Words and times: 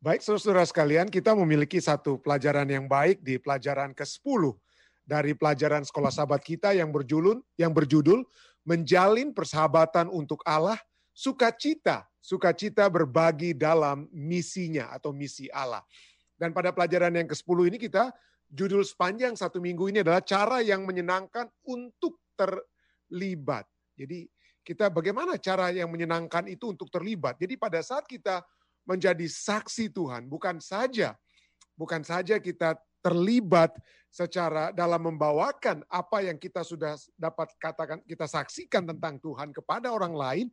Baik, 0.00 0.24
saudara-saudara 0.24 0.64
sekalian, 0.64 1.12
kita 1.12 1.36
memiliki 1.36 1.76
satu 1.76 2.16
pelajaran 2.16 2.64
yang 2.64 2.88
baik 2.88 3.20
di 3.20 3.36
pelajaran 3.36 3.92
ke-10 3.92 4.56
dari 5.04 5.36
pelajaran 5.36 5.84
sekolah 5.84 6.08
sahabat 6.08 6.40
kita 6.40 6.72
yang 6.72 6.88
berjulun 6.88 7.44
yang 7.60 7.68
berjudul 7.68 8.24
Menjalin 8.64 9.36
Persahabatan 9.36 10.08
untuk 10.08 10.40
Allah, 10.48 10.80
Sukacita, 11.12 12.08
sukacita 12.16 12.88
berbagi 12.88 13.52
dalam 13.52 14.08
misinya 14.08 14.88
atau 14.88 15.12
misi 15.12 15.52
Allah. 15.52 15.84
Dan 16.32 16.56
pada 16.56 16.72
pelajaran 16.72 17.12
yang 17.12 17.28
ke-10 17.28 17.58
ini 17.68 17.76
kita 17.76 18.08
judul 18.48 18.80
sepanjang 18.80 19.36
satu 19.36 19.60
minggu 19.60 19.92
ini 19.92 20.00
adalah 20.00 20.24
cara 20.24 20.64
yang 20.64 20.88
menyenangkan 20.88 21.44
untuk 21.68 22.24
terlibat. 22.40 23.68
Jadi 24.00 24.24
kita 24.64 24.88
bagaimana 24.88 25.36
cara 25.36 25.68
yang 25.76 25.92
menyenangkan 25.92 26.48
itu 26.48 26.72
untuk 26.72 26.88
terlibat. 26.88 27.36
Jadi 27.36 27.60
pada 27.60 27.84
saat 27.84 28.08
kita 28.08 28.40
menjadi 28.88 29.26
saksi 29.28 29.92
Tuhan, 29.92 30.26
bukan 30.26 30.58
saja 30.58 31.14
bukan 31.80 32.04
saja 32.04 32.36
kita 32.36 32.76
terlibat 33.00 33.72
secara 34.12 34.68
dalam 34.76 35.00
membawakan 35.08 35.80
apa 35.88 36.20
yang 36.20 36.36
kita 36.36 36.60
sudah 36.60 36.92
dapat 37.16 37.48
katakan 37.56 38.04
kita 38.04 38.28
saksikan 38.28 38.84
tentang 38.84 39.16
Tuhan 39.16 39.56
kepada 39.56 39.88
orang 39.88 40.12
lain, 40.12 40.46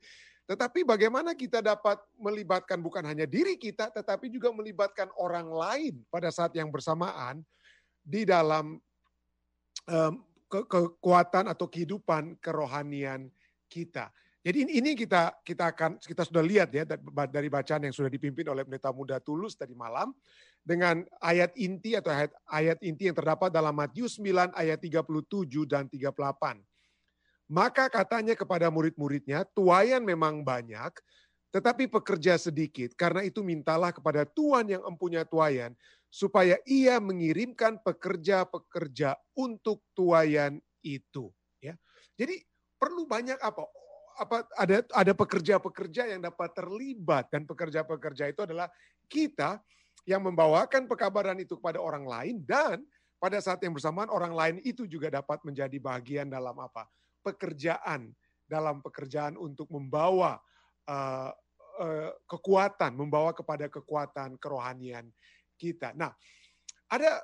tetapi 0.47 0.88
bagaimana 0.88 1.35
kita 1.35 1.59
dapat 1.59 1.99
melibatkan 2.16 2.79
bukan 2.79 3.03
hanya 3.03 3.27
diri 3.27 3.59
kita 3.59 3.91
tetapi 3.91 4.31
juga 4.31 4.55
melibatkan 4.55 5.11
orang 5.19 5.52
lain 5.52 5.99
pada 6.07 6.31
saat 6.31 6.55
yang 6.55 6.71
bersamaan 6.71 7.44
di 7.99 8.23
dalam 8.23 8.80
um, 9.91 10.13
ke 10.47 10.63
kekuatan 10.63 11.52
atau 11.52 11.67
kehidupan 11.67 12.39
kerohanian 12.39 13.27
kita. 13.67 14.07
Jadi 14.47 14.63
ini 14.63 14.95
kita 14.95 15.43
kita 15.43 15.75
akan 15.75 15.99
kita 15.99 16.23
sudah 16.23 16.39
lihat 16.39 16.71
ya 16.71 16.88
dari 17.27 17.51
bacaan 17.51 17.83
yang 17.83 17.91
sudah 17.91 18.07
dipimpin 18.07 18.47
oleh 18.47 18.63
pendeta 18.63 18.95
muda 18.95 19.19
Tulus 19.19 19.59
tadi 19.59 19.75
malam 19.75 20.15
dengan 20.63 21.03
ayat 21.19 21.51
inti 21.59 21.99
atau 21.99 22.15
ayat 22.15 22.31
ayat 22.47 22.79
inti 22.79 23.11
yang 23.11 23.17
terdapat 23.19 23.52
dalam 23.52 23.75
Matius 23.75 24.16
9 24.16 24.55
ayat 24.55 24.80
37 24.80 25.03
dan 25.67 25.91
38. 25.91 26.63
Maka 27.52 27.91
katanya 27.91 28.39
kepada 28.39 28.72
murid-muridnya, 28.72 29.44
tuayan 29.52 30.07
memang 30.07 30.39
banyak, 30.47 30.95
tetapi 31.52 31.91
pekerja 31.91 32.39
sedikit. 32.39 32.95
Karena 32.95 33.27
itu 33.27 33.44
mintalah 33.44 33.91
kepada 33.91 34.23
Tuhan 34.23 34.72
yang 34.72 34.83
empunya 34.88 35.27
tuayan, 35.27 35.75
supaya 36.07 36.55
ia 36.63 37.03
mengirimkan 37.03 37.83
pekerja-pekerja 37.83 39.19
untuk 39.35 39.83
tuayan 39.91 40.59
itu. 40.83 41.31
Ya, 41.59 41.75
Jadi 42.16 42.47
perlu 42.79 43.03
banyak 43.07 43.39
apa? 43.44 43.63
Apa 44.17 44.49
ada 44.57 44.81
ada 44.97 45.13
pekerja-pekerja 45.13 46.09
yang 46.09 46.21
dapat 46.25 46.49
terlibat 46.57 47.29
dan 47.29 47.45
pekerja-pekerja 47.45 48.33
itu 48.33 48.41
adalah 48.43 48.65
kita 49.05 49.61
yang 50.09 50.25
membawakan 50.25 50.89
pekabaran 50.89 51.37
itu 51.37 51.55
kepada 51.61 51.77
orang 51.77 52.03
lain 52.03 52.41
dan 52.41 52.81
pada 53.21 53.38
saat 53.41 53.61
yang 53.61 53.73
bersamaan 53.77 54.09
orang 54.09 54.33
lain 54.33 54.55
itu 54.65 54.89
juga 54.89 55.13
dapat 55.13 55.41
menjadi 55.45 55.77
bagian 55.77 56.27
dalam 56.29 56.57
apa 56.57 56.89
pekerjaan 57.21 58.09
dalam 58.47 58.79
pekerjaan 58.79 59.35
untuk 59.35 59.67
membawa 59.69 60.39
uh, 60.88 61.31
uh, 61.77 62.11
kekuatan 62.25 62.95
membawa 62.95 63.35
kepada 63.35 63.67
kekuatan 63.67 64.39
kerohanian 64.39 65.11
kita. 65.59 65.91
Nah, 65.97 66.15
ada 66.88 67.19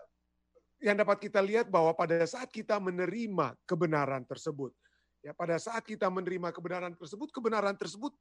yang 0.83 0.99
dapat 0.99 1.23
kita 1.23 1.39
lihat 1.39 1.71
bahwa 1.71 1.95
pada 1.95 2.19
saat 2.27 2.51
kita 2.51 2.75
menerima 2.75 3.55
kebenaran 3.63 4.27
tersebut, 4.27 4.75
Ya, 5.23 5.31
pada 5.31 5.55
saat 5.55 5.87
kita 5.87 6.11
menerima 6.11 6.51
kebenaran 6.51 6.91
tersebut, 6.99 7.31
kebenaran 7.31 7.79
tersebut 7.79 8.11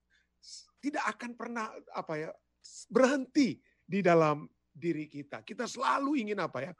tidak 0.78 1.02
akan 1.18 1.34
pernah 1.34 1.66
apa 1.90 2.14
ya 2.14 2.30
berhenti 2.86 3.58
di 3.82 3.98
dalam 3.98 4.46
diri 4.70 5.10
kita. 5.10 5.42
Kita 5.42 5.66
selalu 5.66 6.22
ingin 6.22 6.38
apa 6.38 6.62
ya? 6.62 6.72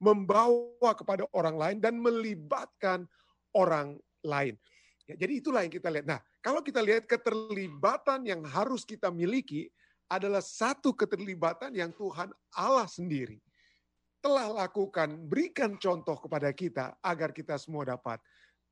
Membawa 0.00 0.96
kepada 0.96 1.28
orang 1.36 1.56
lain 1.60 1.76
dan 1.76 2.00
melibatkan 2.00 3.04
orang 3.52 4.00
lain. 4.24 4.56
Ya, 5.04 5.14
jadi 5.14 5.44
itulah 5.44 5.60
yang 5.60 5.72
kita 5.72 5.92
lihat. 5.92 6.08
Nah, 6.08 6.20
kalau 6.40 6.64
kita 6.64 6.80
lihat 6.80 7.04
keterlibatan 7.04 8.24
yang 8.24 8.42
harus 8.48 8.82
kita 8.82 9.12
miliki 9.12 9.68
adalah 10.08 10.40
satu 10.40 10.96
keterlibatan 10.96 11.76
yang 11.76 11.92
Tuhan 11.92 12.32
Allah 12.56 12.88
sendiri 12.88 13.38
telah 14.24 14.50
lakukan, 14.50 15.14
berikan 15.30 15.78
contoh 15.78 16.18
kepada 16.18 16.50
kita 16.50 16.98
agar 16.98 17.30
kita 17.30 17.54
semua 17.60 17.86
dapat 17.86 18.18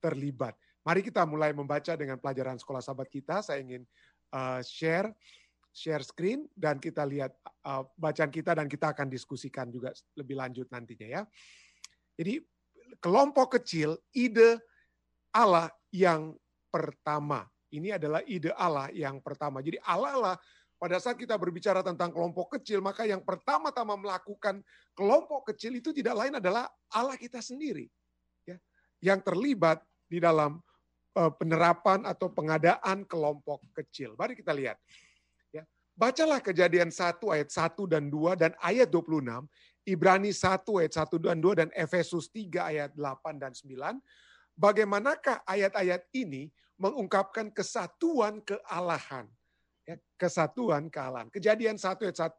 terlibat. 0.02 0.58
Mari 0.84 1.00
kita 1.00 1.24
mulai 1.24 1.56
membaca 1.56 1.96
dengan 1.96 2.20
pelajaran 2.20 2.60
sekolah 2.60 2.84
sahabat 2.84 3.08
kita. 3.08 3.40
Saya 3.40 3.64
ingin 3.64 3.88
uh, 4.36 4.60
share 4.60 5.08
share 5.74 6.04
screen 6.06 6.46
dan 6.54 6.78
kita 6.78 7.02
lihat 7.02 7.34
uh, 7.66 7.82
bacaan 7.98 8.30
kita 8.30 8.54
dan 8.54 8.70
kita 8.70 8.94
akan 8.94 9.10
diskusikan 9.10 9.72
juga 9.72 9.90
lebih 10.14 10.38
lanjut 10.38 10.70
nantinya 10.70 11.08
ya. 11.08 11.22
Jadi 12.14 12.38
kelompok 13.02 13.58
kecil 13.58 13.98
ide 14.14 14.62
Allah 15.34 15.66
yang 15.90 16.36
pertama. 16.70 17.42
Ini 17.74 17.98
adalah 17.98 18.22
ide 18.22 18.54
Allah 18.54 18.86
yang 18.94 19.18
pertama. 19.18 19.58
Jadi 19.58 19.82
Allah 19.82 20.14
lah 20.14 20.36
pada 20.78 21.00
saat 21.02 21.18
kita 21.18 21.34
berbicara 21.34 21.82
tentang 21.82 22.12
kelompok 22.12 22.60
kecil, 22.60 22.78
maka 22.78 23.02
yang 23.08 23.24
pertama-tama 23.24 23.98
melakukan 23.98 24.62
kelompok 24.94 25.50
kecil 25.50 25.74
itu 25.74 25.90
tidak 25.90 26.14
lain 26.14 26.38
adalah 26.38 26.70
Allah 26.92 27.18
kita 27.18 27.42
sendiri. 27.42 27.90
Ya, 28.46 28.60
yang 29.02 29.18
terlibat 29.24 29.82
di 30.06 30.22
dalam 30.22 30.62
penerapan 31.14 32.02
atau 32.02 32.26
pengadaan 32.26 33.06
kelompok 33.06 33.62
kecil. 33.70 34.18
Mari 34.18 34.34
kita 34.34 34.50
lihat. 34.50 34.76
Ya. 35.54 35.62
Bacalah 35.94 36.42
kejadian 36.42 36.90
1 36.90 37.22
ayat 37.30 37.48
1 37.54 37.86
dan 37.86 38.10
2 38.10 38.34
dan 38.34 38.52
ayat 38.58 38.90
26, 38.90 39.46
Ibrani 39.86 40.34
1 40.34 40.66
ayat 40.82 40.92
1 40.92 41.22
dan 41.22 41.38
2 41.38 41.60
dan 41.60 41.68
Efesus 41.70 42.26
3 42.34 42.66
ayat 42.66 42.90
8 42.98 43.38
dan 43.38 43.54
9. 43.54 44.02
Bagaimanakah 44.54 45.42
ayat-ayat 45.46 46.06
ini 46.14 46.50
mengungkapkan 46.78 47.50
kesatuan 47.54 48.42
kealahan? 48.42 49.30
Ya, 49.86 49.98
kesatuan 50.18 50.90
kealahan. 50.90 51.30
Kejadian 51.30 51.78
1 51.78 52.02
ayat 52.02 52.18
1 52.18 52.34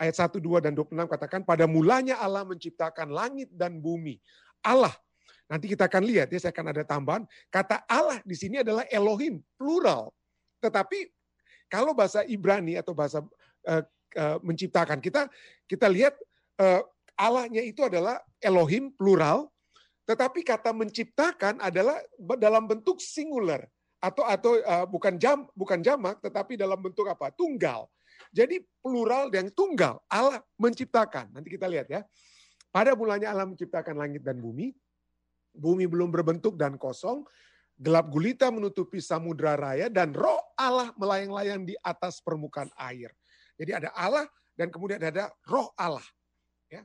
ayat 0.00 0.16
1, 0.16 0.42
2, 0.42 0.64
dan 0.64 0.72
26 0.74 1.06
katakan, 1.06 1.40
pada 1.46 1.70
mulanya 1.70 2.18
Allah 2.18 2.42
menciptakan 2.42 3.14
langit 3.14 3.46
dan 3.54 3.78
bumi. 3.78 4.18
Allah 4.64 4.90
Nanti 5.44 5.68
kita 5.68 5.86
akan 5.86 6.02
lihat 6.08 6.32
ya, 6.32 6.38
saya 6.40 6.52
akan 6.56 6.72
ada 6.72 6.82
tambahan. 6.82 7.22
Kata 7.52 7.84
Allah 7.84 8.20
di 8.24 8.32
sini 8.32 8.64
adalah 8.64 8.88
Elohim, 8.88 9.44
plural. 9.60 10.08
Tetapi 10.64 11.12
kalau 11.68 11.92
bahasa 11.92 12.24
Ibrani 12.24 12.80
atau 12.80 12.96
bahasa 12.96 13.20
uh, 13.68 13.82
uh, 14.16 14.38
menciptakan, 14.40 15.04
kita 15.04 15.28
kita 15.68 15.86
lihat 15.92 16.16
uh, 16.60 16.80
Allahnya 17.14 17.60
itu 17.60 17.84
adalah 17.84 18.18
Elohim, 18.40 18.88
plural. 18.96 19.52
Tetapi 20.04 20.44
kata 20.44 20.72
menciptakan 20.76 21.60
adalah 21.64 21.96
dalam 22.36 22.68
bentuk 22.68 23.00
singular 23.00 23.64
atau 24.04 24.24
atau 24.28 24.52
uh, 24.60 24.84
bukan 24.84 25.16
jam 25.16 25.48
bukan 25.56 25.80
jamak 25.80 26.20
tetapi 26.20 26.60
dalam 26.60 26.76
bentuk 26.76 27.08
apa 27.08 27.32
tunggal 27.32 27.88
jadi 28.28 28.60
plural 28.84 29.32
dan 29.32 29.48
tunggal 29.48 29.96
Allah 30.12 30.44
menciptakan 30.60 31.32
nanti 31.32 31.48
kita 31.48 31.64
lihat 31.64 31.88
ya 31.88 32.04
pada 32.68 32.92
mulanya 32.92 33.32
Allah 33.32 33.48
menciptakan 33.48 33.96
langit 33.96 34.20
dan 34.20 34.36
bumi 34.36 34.76
bumi 35.54 35.86
belum 35.86 36.10
berbentuk 36.10 36.58
dan 36.58 36.74
kosong, 36.74 37.22
gelap 37.78 38.10
gulita 38.10 38.50
menutupi 38.50 39.02
samudra 39.02 39.58
raya, 39.58 39.90
dan 39.90 40.14
roh 40.14 40.38
Allah 40.54 40.90
melayang-layang 40.98 41.66
di 41.66 41.74
atas 41.82 42.22
permukaan 42.22 42.70
air. 42.78 43.10
Jadi 43.58 43.70
ada 43.70 43.90
Allah 43.94 44.26
dan 44.58 44.70
kemudian 44.70 45.02
ada 45.02 45.30
roh 45.46 45.70
Allah. 45.74 46.04
Ya. 46.70 46.82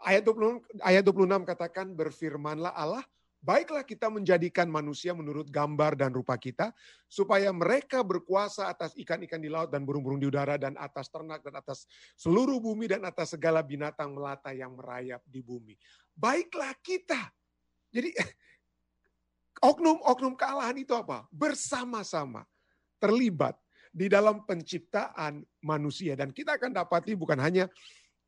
Ayat 0.00 0.24
20, 0.24 0.84
ayat 0.84 1.04
26 1.04 1.48
katakan 1.48 1.86
berfirmanlah 1.92 2.72
Allah, 2.76 3.04
baiklah 3.40 3.86
kita 3.86 4.12
menjadikan 4.12 4.68
manusia 4.68 5.16
menurut 5.16 5.48
gambar 5.48 5.96
dan 5.96 6.10
rupa 6.12 6.36
kita, 6.36 6.76
supaya 7.08 7.48
mereka 7.52 8.04
berkuasa 8.04 8.68
atas 8.68 8.92
ikan-ikan 9.00 9.40
di 9.40 9.48
laut 9.48 9.72
dan 9.72 9.84
burung-burung 9.88 10.20
di 10.20 10.28
udara 10.28 10.60
dan 10.60 10.76
atas 10.76 11.08
ternak 11.08 11.40
dan 11.40 11.56
atas 11.56 11.88
seluruh 12.20 12.60
bumi 12.60 12.90
dan 12.90 13.04
atas 13.08 13.32
segala 13.32 13.64
binatang 13.64 14.12
melata 14.12 14.52
yang 14.52 14.76
merayap 14.76 15.24
di 15.24 15.40
bumi. 15.40 15.74
Baiklah 16.12 16.74
kita 16.82 17.30
jadi 17.88 18.12
oknum-oknum 19.68 20.34
kealahan 20.38 20.76
itu 20.78 20.94
apa? 20.94 21.26
Bersama-sama 21.32 22.44
terlibat 22.98 23.58
di 23.90 24.06
dalam 24.06 24.44
penciptaan 24.44 25.42
manusia. 25.64 26.14
Dan 26.14 26.30
kita 26.30 26.60
akan 26.60 26.70
dapati 26.70 27.16
bukan 27.18 27.40
hanya 27.40 27.66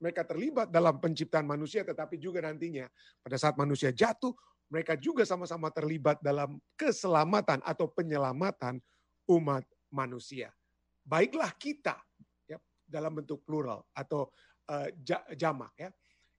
mereka 0.01 0.25
terlibat 0.25 0.73
dalam 0.73 0.97
penciptaan 0.97 1.45
manusia, 1.45 1.85
tetapi 1.85 2.17
juga 2.17 2.41
nantinya 2.41 2.89
pada 3.21 3.37
saat 3.37 3.55
manusia 3.61 3.93
jatuh, 3.93 4.33
mereka 4.73 4.97
juga 4.97 5.29
sama-sama 5.29 5.69
terlibat 5.69 6.17
dalam 6.25 6.57
keselamatan 6.79 7.61
atau 7.61 7.85
penyelamatan 7.91 8.81
umat 9.29 9.67
manusia. 9.93 10.49
Baiklah 11.05 11.53
kita 11.59 12.01
ya, 12.49 12.57
dalam 12.89 13.12
bentuk 13.12 13.45
plural 13.45 13.85
atau 13.93 14.33
uh, 14.73 14.89
jamak 15.37 15.75
ya. 15.77 15.93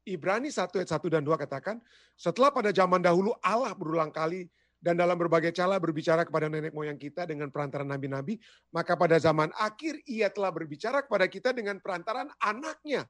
Ibrani 0.06 0.50
1 0.50 0.74
ayat 0.82 0.90
1 0.90 1.14
dan 1.14 1.22
2 1.22 1.38
katakan, 1.38 1.78
setelah 2.18 2.50
pada 2.50 2.74
zaman 2.74 3.02
dahulu 3.02 3.38
Allah 3.42 3.74
berulang 3.78 4.10
kali 4.10 4.50
dan 4.82 4.98
dalam 4.98 5.14
berbagai 5.14 5.54
cara 5.54 5.78
berbicara 5.78 6.26
kepada 6.26 6.50
nenek 6.50 6.74
moyang 6.74 6.98
kita 6.98 7.30
dengan 7.30 7.54
perantaran 7.54 7.86
nabi-nabi, 7.86 8.42
maka 8.74 8.98
pada 8.98 9.22
zaman 9.22 9.54
akhir 9.54 10.02
ia 10.10 10.34
telah 10.34 10.50
berbicara 10.50 11.06
kepada 11.06 11.30
kita 11.30 11.54
dengan 11.54 11.78
perantaran 11.78 12.34
anaknya. 12.42 13.06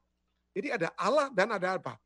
Jadi 0.52 0.68
ada 0.68 0.88
Allah 1.00 1.32
dan 1.32 1.48
ada 1.56 1.80
apa? 1.80 1.96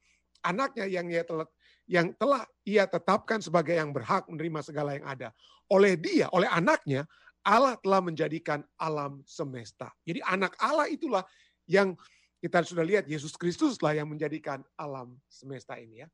Anaknya 0.46 0.86
yang 0.86 1.10
ia 1.10 1.26
telah, 1.26 1.50
yang 1.90 2.14
telah 2.14 2.46
ia 2.62 2.86
tetapkan 2.86 3.42
sebagai 3.42 3.74
yang 3.74 3.90
berhak 3.90 4.30
menerima 4.30 4.62
segala 4.62 4.94
yang 4.94 5.02
ada. 5.02 5.34
Oleh 5.66 5.98
dia, 5.98 6.30
oleh 6.30 6.46
anaknya, 6.46 7.02
Allah 7.42 7.74
telah 7.82 7.98
menjadikan 7.98 8.62
alam 8.78 9.22
semesta. 9.26 9.90
Jadi 10.06 10.22
anak 10.22 10.54
Allah 10.62 10.86
itulah 10.86 11.26
yang 11.66 11.98
kita 12.40 12.62
sudah 12.62 12.84
lihat 12.84 13.04
Yesus 13.08 13.34
Kristus 13.34 13.80
lah 13.80 13.96
yang 13.96 14.08
menjadikan 14.10 14.60
alam 14.76 15.16
semesta 15.26 15.76
ini 15.80 16.04
ya. 16.04 16.08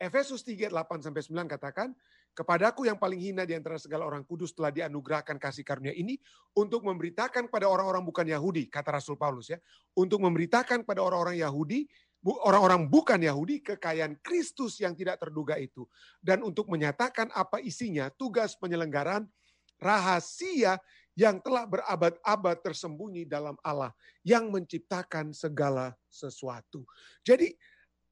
Efesus 0.00 0.40
3, 0.40 0.72
8 0.72 1.04
sampai 1.04 1.20
9 1.20 1.44
katakan, 1.44 1.92
Kepadaku 2.30 2.86
yang 2.86 2.94
paling 2.94 3.18
hina 3.18 3.42
di 3.42 3.58
antara 3.58 3.74
segala 3.74 4.06
orang 4.06 4.22
kudus 4.22 4.54
telah 4.54 4.70
dianugerahkan 4.70 5.34
kasih 5.34 5.66
karunia 5.66 5.90
ini 5.90 6.14
untuk 6.54 6.86
memberitakan 6.86 7.50
pada 7.50 7.66
orang-orang 7.66 8.06
bukan 8.06 8.22
Yahudi, 8.22 8.70
kata 8.70 8.96
Rasul 8.96 9.18
Paulus 9.18 9.50
ya. 9.50 9.58
Untuk 9.98 10.22
memberitakan 10.22 10.86
pada 10.86 11.02
orang-orang 11.02 11.42
Yahudi, 11.42 11.90
orang-orang 12.22 12.86
bukan 12.86 13.18
Yahudi 13.18 13.66
kekayaan 13.66 14.22
Kristus 14.22 14.78
yang 14.78 14.94
tidak 14.94 15.18
terduga 15.18 15.58
itu. 15.58 15.90
Dan 16.22 16.46
untuk 16.46 16.70
menyatakan 16.70 17.34
apa 17.34 17.58
isinya, 17.58 18.06
tugas 18.14 18.54
penyelenggaraan 18.54 19.26
rahasia 19.82 20.78
yang 21.18 21.42
telah 21.42 21.66
berabad-abad 21.66 22.56
tersembunyi 22.62 23.26
dalam 23.26 23.58
Allah 23.60 23.90
yang 24.22 24.48
menciptakan 24.48 25.34
segala 25.34 25.92
sesuatu. 26.06 26.86
Jadi 27.26 27.52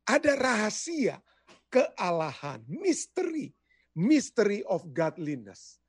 ada 0.08 0.32
rahasia 0.34 1.20
kealahan, 1.68 2.64
misteri 2.66 3.52
mystery 3.98 4.62
of 4.70 4.86
godliness. 4.94 5.82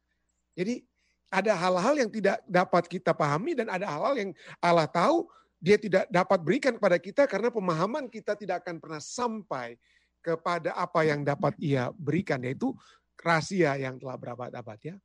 Jadi 0.57 0.81
ada 1.29 1.53
hal-hal 1.53 1.93
yang 2.01 2.09
tidak 2.09 2.41
dapat 2.49 2.89
kita 2.89 3.13
pahami 3.13 3.53
dan 3.53 3.69
ada 3.69 3.85
hal-hal 3.85 4.17
yang 4.17 4.31
Allah 4.57 4.89
tahu 4.89 5.29
dia 5.61 5.77
tidak 5.77 6.09
dapat 6.09 6.41
berikan 6.41 6.73
kepada 6.73 6.97
kita 6.97 7.29
karena 7.29 7.53
pemahaman 7.53 8.09
kita 8.09 8.33
tidak 8.33 8.65
akan 8.65 8.81
pernah 8.81 8.97
sampai 8.97 9.77
kepada 10.25 10.73
apa 10.73 11.05
yang 11.05 11.21
dapat 11.21 11.53
ia 11.61 11.93
berikan 11.93 12.41
yaitu 12.41 12.73
rahasia 13.21 13.77
yang 13.77 14.01
telah 14.01 14.17
berabad-abad 14.17 14.79
ya. 14.81 14.95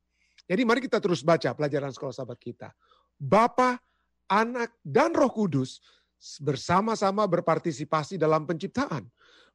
Jadi 0.45 0.61
mari 0.61 0.79
kita 0.85 1.01
terus 1.01 1.25
baca 1.25 1.53
pelajaran 1.57 1.89
sekolah 1.89 2.13
sahabat 2.13 2.37
kita. 2.37 2.69
Bapa, 3.17 3.81
Anak, 4.29 4.77
dan 4.85 5.13
Roh 5.13 5.29
Kudus 5.29 5.81
bersama-sama 6.41 7.25
berpartisipasi 7.25 8.17
dalam 8.17 8.45
penciptaan. 8.45 9.05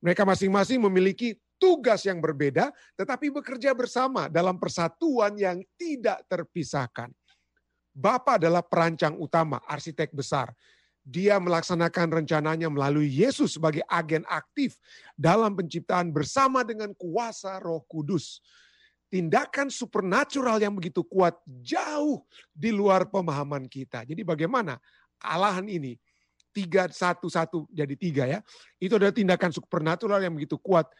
Mereka 0.02 0.26
masing-masing 0.26 0.82
memiliki 0.82 1.38
tugas 1.60 2.08
yang 2.08 2.18
berbeda, 2.24 2.72
tetapi 2.96 3.28
bekerja 3.30 3.76
bersama 3.76 4.26
dalam 4.32 4.56
persatuan 4.56 5.36
yang 5.36 5.60
tidak 5.76 6.24
terpisahkan. 6.26 7.12
Bapa 7.92 8.40
adalah 8.40 8.64
perancang 8.64 9.18
utama, 9.20 9.60
arsitek 9.68 10.14
besar. 10.14 10.54
Dia 11.04 11.36
melaksanakan 11.42 12.22
rencananya 12.22 12.70
melalui 12.70 13.10
Yesus 13.10 13.58
sebagai 13.58 13.82
agen 13.90 14.22
aktif 14.30 14.78
dalam 15.18 15.52
penciptaan 15.58 16.14
bersama 16.14 16.64
dengan 16.64 16.94
kuasa 16.96 17.60
Roh 17.60 17.82
Kudus. 17.84 18.40
Tindakan 19.10 19.74
supernatural 19.74 20.62
yang 20.62 20.78
begitu 20.78 21.02
kuat 21.02 21.34
jauh 21.66 22.22
di 22.54 22.70
luar 22.70 23.10
pemahaman 23.10 23.66
kita. 23.66 24.06
Jadi 24.06 24.22
bagaimana 24.22 24.78
alahan 25.18 25.66
ini 25.66 25.98
tiga 26.50 26.86
satu 26.90 27.30
satu 27.30 27.66
jadi 27.70 27.94
tiga 27.94 28.24
ya 28.26 28.38
itu 28.82 28.98
adalah 28.98 29.14
tindakan 29.14 29.54
supernatural 29.54 30.18
yang 30.18 30.34
begitu 30.34 30.58
kuat 30.58 30.90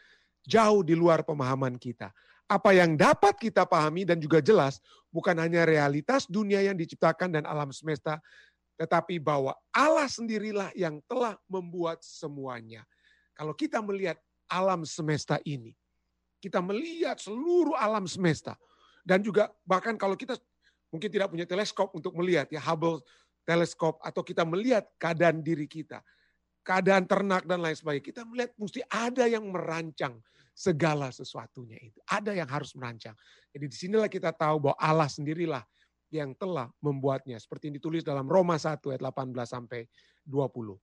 jauh 0.47 0.81
di 0.81 0.95
luar 0.97 1.23
pemahaman 1.23 1.77
kita. 1.79 2.11
Apa 2.51 2.75
yang 2.75 2.99
dapat 2.99 3.39
kita 3.39 3.63
pahami 3.63 4.03
dan 4.03 4.19
juga 4.19 4.43
jelas 4.43 4.83
bukan 5.07 5.39
hanya 5.39 5.63
realitas 5.63 6.27
dunia 6.27 6.59
yang 6.59 6.75
diciptakan 6.75 7.31
dan 7.39 7.43
alam 7.47 7.71
semesta, 7.71 8.19
tetapi 8.75 9.23
bahwa 9.23 9.55
Allah 9.71 10.11
sendirilah 10.11 10.73
yang 10.75 10.99
telah 11.07 11.39
membuat 11.47 12.03
semuanya. 12.03 12.83
Kalau 13.31 13.55
kita 13.55 13.79
melihat 13.79 14.19
alam 14.51 14.83
semesta 14.83 15.39
ini, 15.47 15.71
kita 16.41 16.59
melihat 16.59 17.21
seluruh 17.21 17.77
alam 17.77 18.09
semesta 18.09 18.57
dan 19.05 19.21
juga 19.21 19.53
bahkan 19.63 19.93
kalau 19.95 20.17
kita 20.17 20.35
mungkin 20.89 21.07
tidak 21.07 21.29
punya 21.29 21.45
teleskop 21.45 21.93
untuk 21.93 22.17
melihat 22.17 22.49
ya 22.49 22.59
Hubble 22.59 22.99
teleskop 23.45 24.01
atau 24.01 24.25
kita 24.25 24.41
melihat 24.41 24.89
keadaan 24.97 25.45
diri 25.45 25.69
kita 25.69 26.01
keadaan 26.61 27.09
ternak 27.09 27.43
dan 27.45 27.59
lain 27.61 27.73
sebagainya. 27.73 28.05
Kita 28.05 28.21
melihat 28.25 28.51
mesti 28.57 28.81
ada 28.87 29.25
yang 29.25 29.49
merancang 29.49 30.21
segala 30.53 31.09
sesuatunya 31.09 31.77
itu. 31.81 31.99
Ada 32.05 32.37
yang 32.37 32.49
harus 32.49 32.73
merancang. 32.77 33.17
Jadi 33.51 33.65
di 33.65 33.75
sinilah 33.75 34.09
kita 34.09 34.31
tahu 34.31 34.69
bahwa 34.69 34.77
Allah 34.77 35.09
sendirilah 35.09 35.65
yang 36.13 36.37
telah 36.37 36.69
membuatnya. 36.79 37.41
Seperti 37.41 37.69
yang 37.69 37.75
ditulis 37.81 38.05
dalam 38.05 38.29
Roma 38.29 38.61
1 38.61 38.77
ayat 38.93 39.01
18 39.01 39.33
sampai 39.45 39.89
20. 40.23 40.77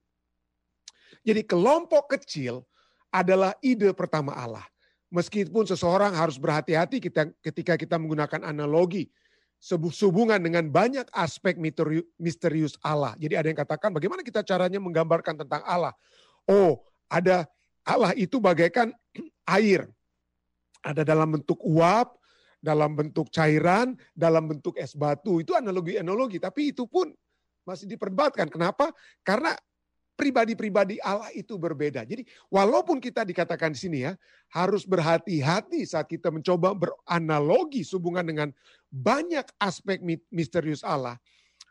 Jadi 1.25 1.41
kelompok 1.47 2.19
kecil 2.19 2.61
adalah 3.09 3.55
ide 3.63 3.89
pertama 3.95 4.35
Allah. 4.35 4.65
Meskipun 5.09 5.65
seseorang 5.65 6.13
harus 6.13 6.37
berhati-hati 6.37 7.01
ketika 7.41 7.73
kita 7.73 7.97
menggunakan 7.97 8.45
analogi 8.45 9.09
sehubungan 9.59 10.39
dengan 10.39 10.71
banyak 10.71 11.09
aspek 11.11 11.59
misterius 12.15 12.79
Allah. 12.79 13.17
Jadi 13.19 13.33
ada 13.35 13.47
yang 13.51 13.59
katakan 13.59 13.91
bagaimana 13.91 14.23
kita 14.23 14.45
caranya 14.45 14.79
menggambarkan 14.79 15.35
tentang 15.35 15.65
Allah. 15.67 15.91
Oh, 16.47 16.85
ada 17.11 17.49
Allah 17.83 18.13
itu 18.15 18.39
bagaikan 18.39 18.93
air. 19.59 19.89
Ada 20.79 21.03
dalam 21.03 21.35
bentuk 21.35 21.59
uap, 21.65 22.15
dalam 22.63 22.95
bentuk 22.95 23.27
cairan, 23.33 23.99
dalam 24.15 24.47
bentuk 24.47 24.79
es 24.79 24.95
batu. 24.95 25.43
Itu 25.43 25.59
analogi-analogi, 25.59 26.39
tapi 26.39 26.71
itu 26.71 26.87
pun 26.87 27.11
masih 27.67 27.89
diperdebatkan. 27.91 28.47
Kenapa? 28.47 28.95
Karena 29.27 29.51
pribadi-pribadi 30.19 30.99
Allah 30.99 31.31
itu 31.31 31.55
berbeda. 31.55 32.03
Jadi 32.03 32.27
walaupun 32.51 32.99
kita 32.99 33.23
dikatakan 33.23 33.71
di 33.71 33.79
sini 33.79 33.97
ya, 34.03 34.19
harus 34.51 34.83
berhati-hati 34.83 35.87
saat 35.87 36.11
kita 36.11 36.27
mencoba 36.27 36.75
beranalogi 36.75 37.87
hubungan 37.95 38.27
dengan 38.27 38.49
banyak 38.91 39.47
aspek 39.63 40.03
misterius 40.27 40.83
Allah. 40.83 41.15